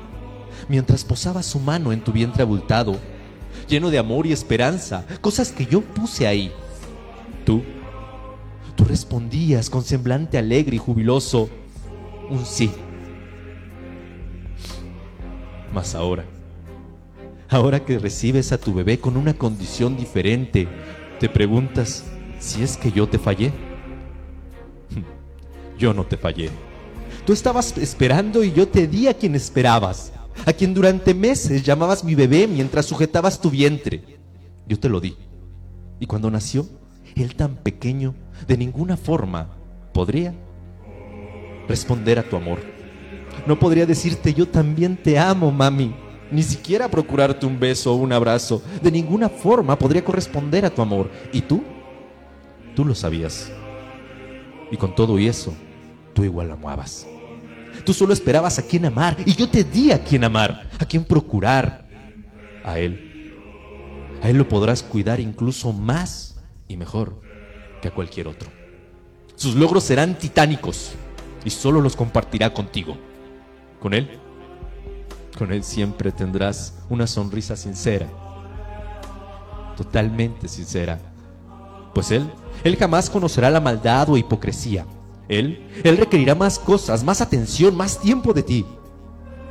Mientras 0.69 1.03
posaba 1.03 1.43
su 1.43 1.59
mano 1.59 1.91
en 1.91 2.01
tu 2.01 2.11
vientre 2.11 2.43
abultado, 2.43 2.97
lleno 3.67 3.89
de 3.89 3.97
amor 3.97 4.27
y 4.27 4.31
esperanza, 4.31 5.05
cosas 5.21 5.51
que 5.51 5.65
yo 5.65 5.81
puse 5.81 6.27
ahí. 6.27 6.51
Tú, 7.45 7.63
tú 8.75 8.85
respondías 8.85 9.69
con 9.69 9.83
semblante 9.83 10.37
alegre 10.37 10.75
y 10.75 10.79
jubiloso, 10.79 11.49
un 12.29 12.45
sí. 12.45 12.71
Mas 15.73 15.93
ahora, 15.93 16.23
Ahora 17.49 17.85
que 17.85 17.99
recibes 17.99 18.51
a 18.51 18.57
tu 18.57 18.73
bebé 18.73 18.99
con 18.99 19.17
una 19.17 19.35
condición 19.35 19.95
diferente, 19.95 20.67
te 21.19 21.29
preguntas 21.29 22.03
si 22.39 22.63
es 22.63 22.75
que 22.75 22.91
yo 22.91 23.07
te 23.07 23.19
fallé. 23.19 23.51
Yo 25.77 25.93
no 25.93 26.05
te 26.05 26.17
fallé. 26.17 26.49
Tú 27.25 27.33
estabas 27.33 27.77
esperando 27.77 28.43
y 28.43 28.53
yo 28.53 28.67
te 28.67 28.87
di 28.87 29.07
a 29.07 29.13
quien 29.13 29.35
esperabas, 29.35 30.13
a 30.45 30.53
quien 30.53 30.73
durante 30.73 31.13
meses 31.13 31.63
llamabas 31.63 32.03
mi 32.03 32.15
bebé 32.15 32.47
mientras 32.47 32.85
sujetabas 32.85 33.41
tu 33.41 33.49
vientre. 33.49 34.19
Yo 34.67 34.79
te 34.79 34.87
lo 34.87 35.01
di. 35.01 35.17
Y 35.99 36.05
cuando 36.05 36.31
nació, 36.31 36.65
él 37.15 37.35
tan 37.35 37.57
pequeño, 37.57 38.15
de 38.47 38.57
ninguna 38.57 38.95
forma 38.95 39.57
podría 39.91 40.33
responder 41.67 42.19
a 42.19 42.23
tu 42.23 42.37
amor. 42.37 42.59
No 43.47 43.59
podría 43.59 43.85
decirte 43.85 44.33
yo 44.33 44.47
también 44.47 44.95
te 44.95 45.17
amo, 45.19 45.51
mami 45.51 46.04
ni 46.31 46.43
siquiera 46.43 46.89
procurarte 46.89 47.45
un 47.45 47.59
beso 47.59 47.93
o 47.93 47.95
un 47.95 48.11
abrazo. 48.11 48.61
De 48.81 48.91
ninguna 48.91 49.29
forma 49.29 49.77
podría 49.77 50.03
corresponder 50.03 50.65
a 50.65 50.69
tu 50.69 50.81
amor. 50.81 51.09
¿Y 51.31 51.41
tú? 51.41 51.63
Tú 52.75 52.85
lo 52.85 52.95
sabías. 52.95 53.51
Y 54.71 54.77
con 54.77 54.95
todo 54.95 55.19
y 55.19 55.27
eso, 55.27 55.53
tú 56.13 56.23
igual 56.23 56.51
amabas. 56.51 57.07
Tú 57.83 57.93
solo 57.93 58.13
esperabas 58.13 58.57
a 58.57 58.63
quien 58.63 58.85
amar 58.85 59.17
y 59.25 59.35
yo 59.35 59.47
te 59.49 59.63
di 59.63 59.91
a 59.91 60.03
quien 60.03 60.23
amar, 60.23 60.69
a 60.79 60.85
quien 60.85 61.03
procurar. 61.03 61.85
A 62.63 62.79
Él. 62.79 63.33
A 64.23 64.29
Él 64.29 64.37
lo 64.37 64.49
podrás 64.49 64.81
cuidar 64.81 65.19
incluso 65.19 65.71
más 65.71 66.35
y 66.67 66.77
mejor 66.77 67.21
que 67.81 67.89
a 67.89 67.93
cualquier 67.93 68.27
otro. 68.27 68.49
Sus 69.35 69.55
logros 69.55 69.83
serán 69.83 70.17
titánicos 70.17 70.93
y 71.43 71.49
solo 71.51 71.81
los 71.81 71.95
compartirá 71.95 72.53
contigo. 72.53 72.97
Con 73.79 73.93
Él, 73.93 74.19
con 75.35 75.51
Él 75.51 75.63
siempre 75.63 76.11
tendrás 76.11 76.73
una 76.89 77.07
sonrisa 77.07 77.55
sincera, 77.55 78.07
totalmente 79.75 80.47
sincera. 80.47 80.99
Pues 81.93 82.11
Él, 82.11 82.29
Él 82.63 82.75
jamás 82.75 83.09
conocerá 83.09 83.49
la 83.49 83.61
maldad 83.61 84.09
o 84.09 84.17
hipocresía. 84.17 84.85
Él, 85.27 85.67
Él 85.83 85.97
requerirá 85.97 86.35
más 86.35 86.59
cosas, 86.59 87.03
más 87.03 87.21
atención, 87.21 87.75
más 87.75 87.99
tiempo 87.99 88.33
de 88.33 88.43
ti. 88.43 88.65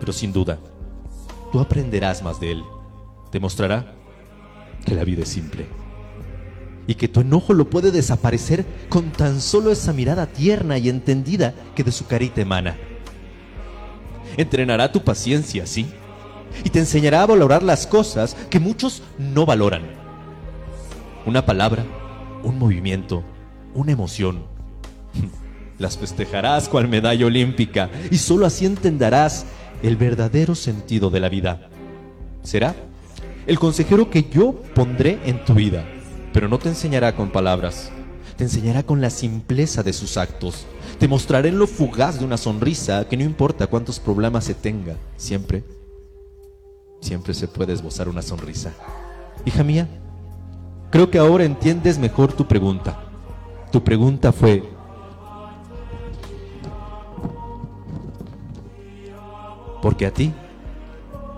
Pero 0.00 0.12
sin 0.12 0.32
duda, 0.32 0.58
tú 1.52 1.60
aprenderás 1.60 2.22
más 2.22 2.40
de 2.40 2.52
Él. 2.52 2.64
Te 3.30 3.40
mostrará 3.40 3.94
que 4.84 4.94
la 4.94 5.04
vida 5.04 5.22
es 5.22 5.28
simple. 5.28 5.66
Y 6.86 6.94
que 6.94 7.08
tu 7.08 7.20
enojo 7.20 7.54
lo 7.54 7.70
puede 7.70 7.90
desaparecer 7.90 8.66
con 8.88 9.10
tan 9.10 9.40
solo 9.40 9.70
esa 9.70 9.92
mirada 9.92 10.26
tierna 10.26 10.76
y 10.76 10.88
entendida 10.88 11.54
que 11.74 11.82
de 11.82 11.92
su 11.92 12.06
carita 12.06 12.42
emana. 12.42 12.76
Entrenará 14.36 14.92
tu 14.92 15.02
paciencia, 15.02 15.66
sí. 15.66 15.86
Y 16.64 16.70
te 16.70 16.78
enseñará 16.78 17.22
a 17.22 17.26
valorar 17.26 17.62
las 17.62 17.86
cosas 17.86 18.36
que 18.50 18.60
muchos 18.60 19.02
no 19.18 19.46
valoran. 19.46 19.82
Una 21.26 21.44
palabra, 21.44 21.84
un 22.42 22.58
movimiento, 22.58 23.24
una 23.74 23.92
emoción 23.92 24.44
las 25.78 25.98
festejarás 25.98 26.68
cual 26.68 26.88
medalla 26.88 27.26
olímpica 27.26 27.90
y 28.10 28.18
solo 28.18 28.46
así 28.46 28.66
entenderás 28.66 29.46
el 29.82 29.96
verdadero 29.96 30.54
sentido 30.54 31.10
de 31.10 31.20
la 31.20 31.28
vida. 31.28 31.68
Será 32.42 32.74
el 33.46 33.58
consejero 33.58 34.10
que 34.10 34.24
yo 34.30 34.62
pondré 34.74 35.18
en 35.24 35.44
tu 35.44 35.54
vida, 35.54 35.84
pero 36.32 36.48
no 36.48 36.58
te 36.58 36.68
enseñará 36.68 37.14
con 37.14 37.30
palabras, 37.30 37.90
te 38.36 38.44
enseñará 38.44 38.82
con 38.82 39.00
la 39.00 39.10
simpleza 39.10 39.82
de 39.82 39.92
sus 39.92 40.16
actos, 40.16 40.66
te 41.04 41.08
mostraré 41.08 41.52
lo 41.52 41.66
fugaz 41.66 42.18
de 42.18 42.24
una 42.24 42.38
sonrisa 42.38 43.06
que 43.06 43.18
no 43.18 43.24
importa 43.24 43.66
cuántos 43.66 44.00
problemas 44.00 44.44
se 44.44 44.54
tenga, 44.54 44.96
siempre, 45.18 45.62
siempre 46.98 47.34
se 47.34 47.46
puede 47.46 47.74
esbozar 47.74 48.08
una 48.08 48.22
sonrisa. 48.22 48.72
Hija 49.44 49.62
mía, 49.62 49.86
creo 50.90 51.10
que 51.10 51.18
ahora 51.18 51.44
entiendes 51.44 51.98
mejor 51.98 52.32
tu 52.32 52.48
pregunta. 52.48 53.04
Tu 53.70 53.84
pregunta 53.84 54.32
fue, 54.32 54.64
¿Por 59.82 59.98
qué 59.98 60.06
a 60.06 60.10
ti? 60.10 60.32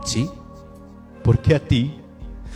¿Sí? 0.05 0.31
¿Por 1.25 1.41
qué 1.41 1.57
a 1.57 1.59
ti? 1.59 1.93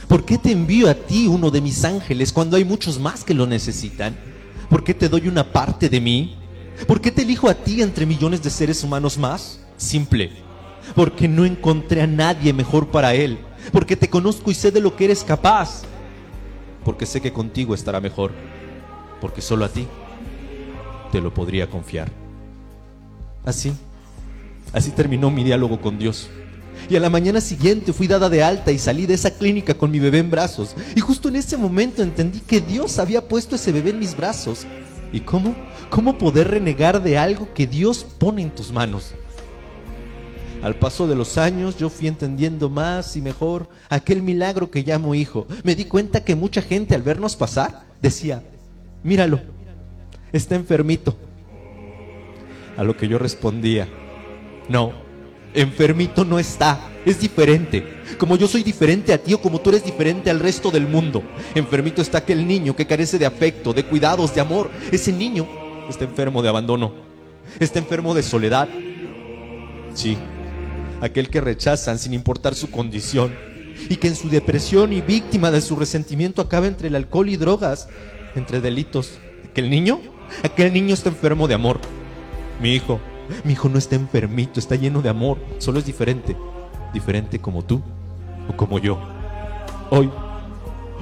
¿Por 0.07 0.25
qué 0.25 0.39
te 0.39 0.53
envío 0.53 0.89
a 0.89 0.95
ti 0.95 1.27
uno 1.27 1.51
de 1.51 1.61
mis 1.61 1.85
ángeles 1.85 2.33
cuando 2.33 2.57
hay 2.57 2.65
muchos 2.65 3.01
más 3.01 3.25
que 3.25 3.35
lo 3.35 3.49
necesitan? 3.49 4.17
¿Por 4.69 4.85
qué 4.85 4.95
te 4.95 5.09
doy 5.09 5.27
una 5.27 5.43
parte 5.43 5.89
de 5.89 6.01
mí? 6.01 6.40
¿Por 6.87 7.01
qué 7.01 7.11
te 7.11 7.23
elijo 7.23 7.49
a 7.49 7.55
ti 7.55 7.83
entre 7.83 8.07
millones 8.07 8.43
de 8.43 8.51
seres 8.51 8.83
humanos 8.83 9.19
más? 9.19 9.61
Simple. 9.77 10.31
Porque 10.95 11.29
no 11.29 11.45
encontré 11.45 12.03
a 12.03 12.07
nadie 12.07 12.53
mejor 12.53 12.89
para 12.89 13.15
él. 13.15 13.39
Porque 13.73 13.97
te 13.97 14.09
conozco 14.09 14.51
y 14.51 14.55
sé 14.55 14.71
de 14.71 14.81
lo 14.81 14.97
que 14.97 15.05
eres 15.05 15.23
capaz. 15.25 15.83
Porque 16.85 17.07
sé 17.07 17.21
que 17.21 17.33
contigo 17.33 17.75
estará 17.75 18.01
mejor. 18.01 18.33
Porque 19.21 19.43
solo 19.43 19.65
a 19.65 19.69
ti 19.69 19.87
te 21.13 21.21
lo 21.21 21.33
podría 21.33 21.69
confiar. 21.69 22.11
Así. 23.45 23.73
Así 24.73 24.91
terminó 24.91 25.31
mi 25.31 25.45
diálogo 25.45 25.81
con 25.81 25.99
Dios. 25.99 26.31
Y 26.89 26.97
a 26.97 27.01
la 27.01 27.11
mañana 27.11 27.41
siguiente 27.41 27.93
fui 27.93 28.07
dada 28.07 28.29
de 28.29 28.43
alta 28.43 28.73
y 28.73 28.79
salí 28.79 29.07
de 29.07 29.15
esa 29.15 29.33
clínica 29.33 29.75
con 29.75 29.91
mi 29.91 29.99
bebé 29.99 30.19
en 30.19 30.31
brazos. 30.31 30.75
Y 30.97 31.01
justo 31.01 31.29
en 31.29 31.37
ese 31.37 31.57
momento 31.57 32.03
entendí 32.03 32.41
que 32.41 32.61
Dios 32.61 32.99
había 32.99 33.29
puesto 33.29 33.57
ese 33.57 33.73
bebé 33.73 33.91
en 33.91 33.99
mis 33.99 34.17
brazos. 34.17 34.67
¿Y 35.13 35.21
cómo? 35.21 35.55
¿Cómo 35.91 36.17
poder 36.19 36.49
renegar 36.49 37.03
de 37.03 37.19
algo 37.19 37.53
que 37.53 37.67
Dios 37.67 38.07
pone 38.19 38.43
en 38.43 38.51
tus 38.51 38.71
manos? 38.71 39.13
Al 40.63 40.77
paso 40.77 41.09
de 41.09 41.17
los 41.17 41.37
años 41.37 41.77
yo 41.79 41.91
fui 41.91 42.07
entendiendo 42.07 42.71
más 42.71 43.17
y 43.17 43.21
mejor 43.21 43.69
aquel 43.89 44.23
milagro 44.23 44.71
que 44.71 44.83
llamo 44.83 45.17
hijo. 45.17 45.47
Me 45.65 45.75
di 45.75 45.87
cuenta 45.87 46.23
que 46.23 46.37
mucha 46.37 46.63
gente 46.63 46.95
al 46.95 47.03
vernos 47.03 47.35
pasar 47.35 47.83
decía, 48.01 48.43
míralo, 49.03 49.41
está 50.33 50.55
enfermito. 50.55 51.17
A 52.77 52.85
lo 52.85 52.97
que 52.97 53.09
yo 53.09 53.19
respondía, 53.19 53.89
no, 54.69 54.93
enfermito 55.55 56.25
no 56.25 56.39
está, 56.39 56.79
es 57.05 57.21
diferente. 57.21 57.85
Como 58.17 58.37
yo 58.37 58.47
soy 58.47 58.63
diferente 58.63 59.13
a 59.13 59.19
ti 59.19 59.35
o 59.35 59.41
como 59.41 59.61
tú 59.61 59.71
eres 59.71 59.85
diferente 59.85 60.31
al 60.31 60.39
resto 60.39 60.71
del 60.71 60.87
mundo. 60.87 61.25
Enfermito 61.55 62.01
está 62.01 62.19
aquel 62.19 62.47
niño 62.47 62.77
que 62.77 62.87
carece 62.87 63.19
de 63.19 63.27
afecto, 63.27 63.73
de 63.73 63.85
cuidados, 63.85 64.35
de 64.35 64.41
amor. 64.41 64.71
Ese 64.93 65.13
niño 65.13 65.60
está 65.91 66.05
enfermo 66.05 66.43
de 66.43 66.49
abandono, 66.49 66.93
está 67.59 67.79
enfermo 67.79 68.15
de 68.15 68.23
soledad. 68.23 68.69
Sí, 69.95 70.17
aquel 71.01 71.29
que 71.29 71.41
rechazan 71.41 71.99
sin 71.99 72.15
importar 72.15 72.55
su 72.55 72.71
condición 72.71 73.35
y 73.89 73.97
que 73.97 74.09
en 74.09 74.17
su 74.17 74.29
depresión 74.29 74.93
y 74.93 75.01
víctima 75.01 75.51
de 75.51 75.61
su 75.61 75.77
resentimiento 75.77 76.43
acaba 76.43 76.67
entre 76.67 76.89
el 76.89 76.97
alcohol 76.97 77.29
y 77.29 77.37
drogas, 77.37 77.89
entre 78.35 78.61
delitos. 78.61 79.19
¿Aquel 79.51 79.71
niño? 79.71 80.01
Aquel 80.45 80.73
niño 80.73 80.95
está 80.95 81.09
enfermo 81.09 81.49
de 81.49 81.55
amor. 81.55 81.81
Mi 82.61 82.75
hijo 82.75 83.01
mi 83.45 83.53
hijo 83.53 83.69
no 83.69 83.79
está 83.79 83.97
enfermito, 83.97 84.59
está 84.59 84.75
lleno 84.75 85.03
de 85.03 85.09
amor, 85.09 85.39
solo 85.59 85.79
es 85.79 85.87
diferente. 85.87 86.37
Diferente 86.93 87.39
como 87.39 87.63
tú 87.63 87.81
o 88.49 88.57
como 88.57 88.79
yo. 88.79 88.99
Hoy, 89.91 90.11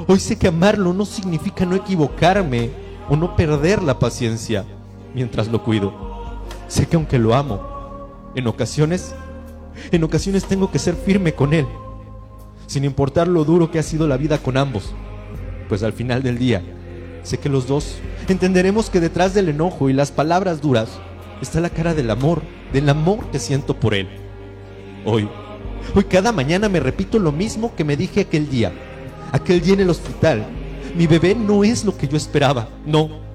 hoy 0.07 0.21
sé 0.21 0.39
que 0.39 0.49
amarlo 0.49 0.93
no 0.93 1.05
significa 1.05 1.65
no 1.65 1.77
equivocarme 1.77 2.71
o 3.09 3.17
no 3.17 3.37
perder 3.37 3.83
la 3.83 3.99
paciencia 3.99 4.65
mientras 5.19 5.49
lo 5.49 5.65
cuido. 5.65 5.93
Sé 6.69 6.87
que 6.87 6.95
aunque 6.95 7.19
lo 7.19 7.35
amo, 7.35 8.31
en 8.37 8.47
ocasiones, 8.47 9.17
en 9.91 10.05
ocasiones 10.05 10.45
tengo 10.45 10.71
que 10.71 10.79
ser 10.79 10.95
firme 10.95 11.33
con 11.33 11.55
él, 11.55 11.67
sin 12.69 12.85
importar 12.85 13.27
lo 13.27 13.45
duro 13.45 13.69
que 13.69 13.81
ha 13.81 13.83
sido 13.83 14.07
la 14.07 14.17
vida 14.17 14.39
con 14.39 14.57
ambos. 14.57 14.95
Pues 15.69 15.83
al 15.83 15.93
final 15.93 16.23
del 16.23 16.39
día, 16.39 16.63
sé 17.25 17.39
que 17.39 17.49
los 17.49 17.67
dos 17.67 17.97
entenderemos 18.29 18.91
que 18.91 19.01
detrás 19.01 19.35
del 19.35 19.49
enojo 19.49 19.91
y 19.91 19.93
las 19.93 20.13
palabras 20.13 20.61
duras 20.61 20.89
está 21.43 21.61
la 21.61 21.71
cara 21.71 21.95
del 21.95 22.11
amor, 22.11 22.43
del 22.73 22.89
amor 22.89 23.29
que 23.33 23.41
siento 23.41 23.75
por 23.75 23.95
él. 23.95 24.09
Hoy, 25.05 25.29
hoy 25.97 26.05
cada 26.05 26.31
mañana 26.31 26.69
me 26.69 26.79
repito 26.79 27.19
lo 27.19 27.33
mismo 27.33 27.75
que 27.75 27.83
me 27.83 27.97
dije 27.97 28.21
aquel 28.21 28.49
día, 28.49 28.73
aquel 29.33 29.63
día 29.63 29.75
en 29.75 29.81
el 29.81 29.91
hospital. 29.91 30.47
Mi 30.97 31.09
bebé 31.09 31.35
no 31.35 31.65
es 31.65 31.85
lo 31.85 31.99
que 31.99 32.07
yo 32.07 32.17
esperaba, 32.17 32.69
no. 32.87 33.28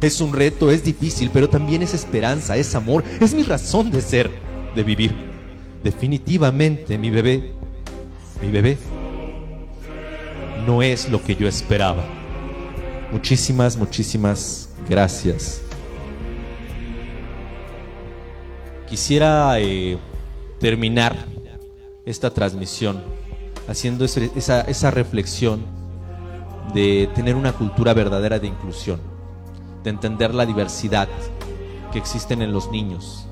Es 0.00 0.20
un 0.20 0.32
reto, 0.32 0.70
es 0.70 0.82
difícil, 0.82 1.30
pero 1.32 1.48
también 1.48 1.82
es 1.82 1.94
esperanza, 1.94 2.56
es 2.56 2.74
amor, 2.74 3.04
es 3.20 3.34
mi 3.34 3.42
razón 3.42 3.90
de 3.90 4.00
ser, 4.00 4.30
de 4.74 4.82
vivir. 4.82 5.14
Definitivamente 5.84 6.98
mi 6.98 7.10
bebé, 7.10 7.52
mi 8.40 8.50
bebé, 8.50 8.78
no 10.66 10.82
es 10.82 11.08
lo 11.08 11.22
que 11.22 11.36
yo 11.36 11.46
esperaba. 11.46 12.04
Muchísimas, 13.12 13.76
muchísimas 13.76 14.70
gracias. 14.88 15.62
quisiera 18.92 19.58
eh, 19.58 19.96
terminar 20.60 21.16
esta 22.04 22.28
transmisión 22.28 23.02
haciendo 23.66 24.04
esa, 24.04 24.60
esa 24.60 24.90
reflexión 24.90 25.64
de 26.74 27.08
tener 27.14 27.34
una 27.34 27.54
cultura 27.54 27.94
verdadera 27.94 28.38
de 28.38 28.48
inclusión, 28.48 29.00
de 29.82 29.90
entender 29.90 30.34
la 30.34 30.46
diversidad 30.46 31.08
que 31.92 31.98
existen 31.98 32.42
en 32.42 32.52
los 32.52 32.70
niños, 32.70 33.26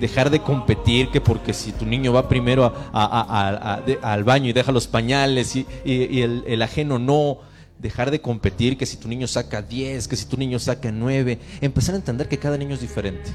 dejar 0.00 0.30
de 0.30 0.40
competir 0.40 1.10
que 1.10 1.20
porque 1.20 1.52
si 1.52 1.72
tu 1.72 1.86
niño 1.86 2.12
va 2.12 2.28
primero 2.28 2.72
al 2.92 4.24
baño 4.24 4.50
y 4.50 4.52
deja 4.52 4.72
los 4.72 4.86
pañales 4.86 5.56
y, 5.56 5.66
el, 5.84 6.44
el, 6.46 6.62
ajeno 6.62 6.98
no, 6.98 7.38
dejar 7.78 8.10
de 8.10 8.20
competir 8.20 8.76
que 8.76 8.86
si 8.86 8.96
tu 8.96 9.08
niño 9.08 9.26
saca 9.26 9.62
10, 9.62 10.08
que 10.08 10.16
si 10.16 10.26
tu 10.26 10.36
niño 10.36 10.58
saca 10.58 10.90
9, 10.90 11.38
empezar 11.60 11.94
a 11.94 11.98
entender 11.98 12.28
que 12.28 12.38
cada 12.38 12.56
niño 12.56 12.74
es 12.74 12.80
diferente. 12.80 13.30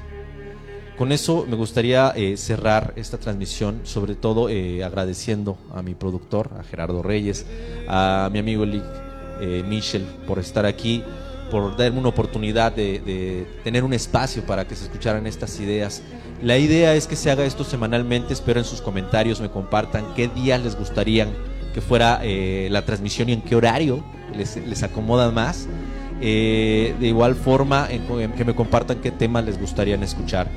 Con 0.99 1.13
eso 1.13 1.45
me 1.47 1.55
gustaría 1.55 2.11
eh, 2.13 2.35
cerrar 2.35 2.91
esta 2.97 3.17
transmisión, 3.17 3.79
sobre 3.83 4.15
todo 4.15 4.49
eh, 4.49 4.83
agradeciendo 4.83 5.57
a 5.73 5.81
mi 5.81 5.95
productor, 5.95 6.49
a 6.59 6.63
Gerardo 6.63 7.01
Reyes, 7.01 7.45
a 7.87 8.29
mi 8.33 8.39
amigo 8.39 8.65
Lick 8.65 8.83
eh, 9.39 9.63
Michel 9.65 10.05
por 10.27 10.39
estar 10.39 10.65
aquí, 10.65 11.01
por 11.49 11.75
darme 11.75 11.99
una 11.99 12.09
oportunidad 12.09 12.71
de, 12.71 13.45
tener 13.63 13.83
un 13.83 13.93
espacio 13.93 14.43
para 14.43 14.67
que 14.67 14.75
se 14.75 14.85
escucharan 14.85 15.27
estas 15.27 15.59
ideas. 15.59 16.01
La 16.41 16.57
idea 16.57 16.95
es 16.95 17.07
que 17.07 17.15
se 17.15 17.31
haga 17.31 17.45
esto 17.45 17.63
semanalmente, 17.63 18.33
espero 18.33 18.59
en 18.59 18.65
sus 18.65 18.81
comentarios 18.81 19.41
me 19.41 19.49
compartan 19.49 20.13
qué 20.15 20.27
días 20.29 20.63
les 20.63 20.77
gustaría 20.77 21.27
que 21.73 21.81
fuera 21.81 22.21
la 22.23 22.85
transmisión 22.85 23.29
y 23.29 23.33
en 23.33 23.41
qué 23.41 23.55
horario 23.55 24.03
les, 24.35 24.55
les 24.55 24.83
acomoda 24.83 25.31
más 25.31 25.67
Eh, 26.21 26.95
de 26.99 27.07
igual 27.07 27.35
forma, 27.35 27.87
que 28.35 28.43
me 28.43 28.53
compartan 28.53 28.99
qué 28.99 29.11
temas 29.11 29.45
les 29.45 29.59
gustaría 29.59 29.95
escuchar. 29.95 30.47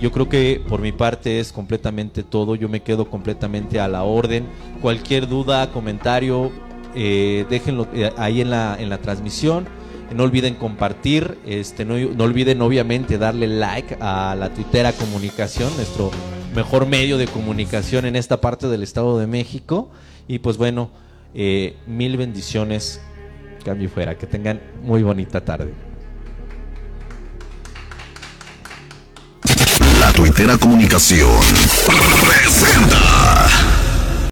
Yo 0.00 0.10
creo 0.10 0.28
que 0.28 0.60
por 0.68 0.80
mi 0.80 0.92
parte 0.92 1.38
es 1.38 1.52
completamente 1.52 2.22
todo. 2.22 2.54
Yo 2.54 2.68
me 2.68 2.80
quedo 2.80 3.08
completamente 3.08 3.78
a 3.78 3.88
la 3.88 4.02
orden. 4.04 4.46
Cualquier 4.80 5.28
duda, 5.28 5.70
comentario, 5.70 6.50
eh, 6.94 7.44
déjenlo 7.50 7.86
eh, 7.94 8.10
ahí 8.16 8.40
en 8.40 8.50
la, 8.50 8.76
en 8.78 8.88
la 8.88 8.98
transmisión. 8.98 9.66
No 10.14 10.24
olviden 10.24 10.54
compartir, 10.54 11.38
este, 11.46 11.84
no, 11.84 11.96
no, 11.96 12.24
olviden 12.24 12.60
obviamente 12.62 13.18
darle 13.18 13.46
like 13.46 13.96
a 14.00 14.34
la 14.38 14.50
Twittera 14.50 14.92
Comunicación, 14.92 15.74
nuestro 15.76 16.10
mejor 16.54 16.86
medio 16.86 17.18
de 17.18 17.26
comunicación 17.26 18.04
en 18.04 18.16
esta 18.16 18.40
parte 18.40 18.68
del 18.68 18.82
Estado 18.82 19.18
de 19.18 19.26
México. 19.26 19.90
Y 20.28 20.38
pues 20.38 20.56
bueno, 20.56 20.90
eh, 21.34 21.76
mil 21.86 22.16
bendiciones, 22.16 23.00
cambio 23.64 23.88
fuera, 23.88 24.16
que 24.16 24.26
tengan 24.26 24.60
muy 24.82 25.02
bonita 25.02 25.44
tarde. 25.44 25.72
La 30.00 30.12
Twittera 30.12 30.58
Comunicación 30.58 31.40
presenta 31.86 33.71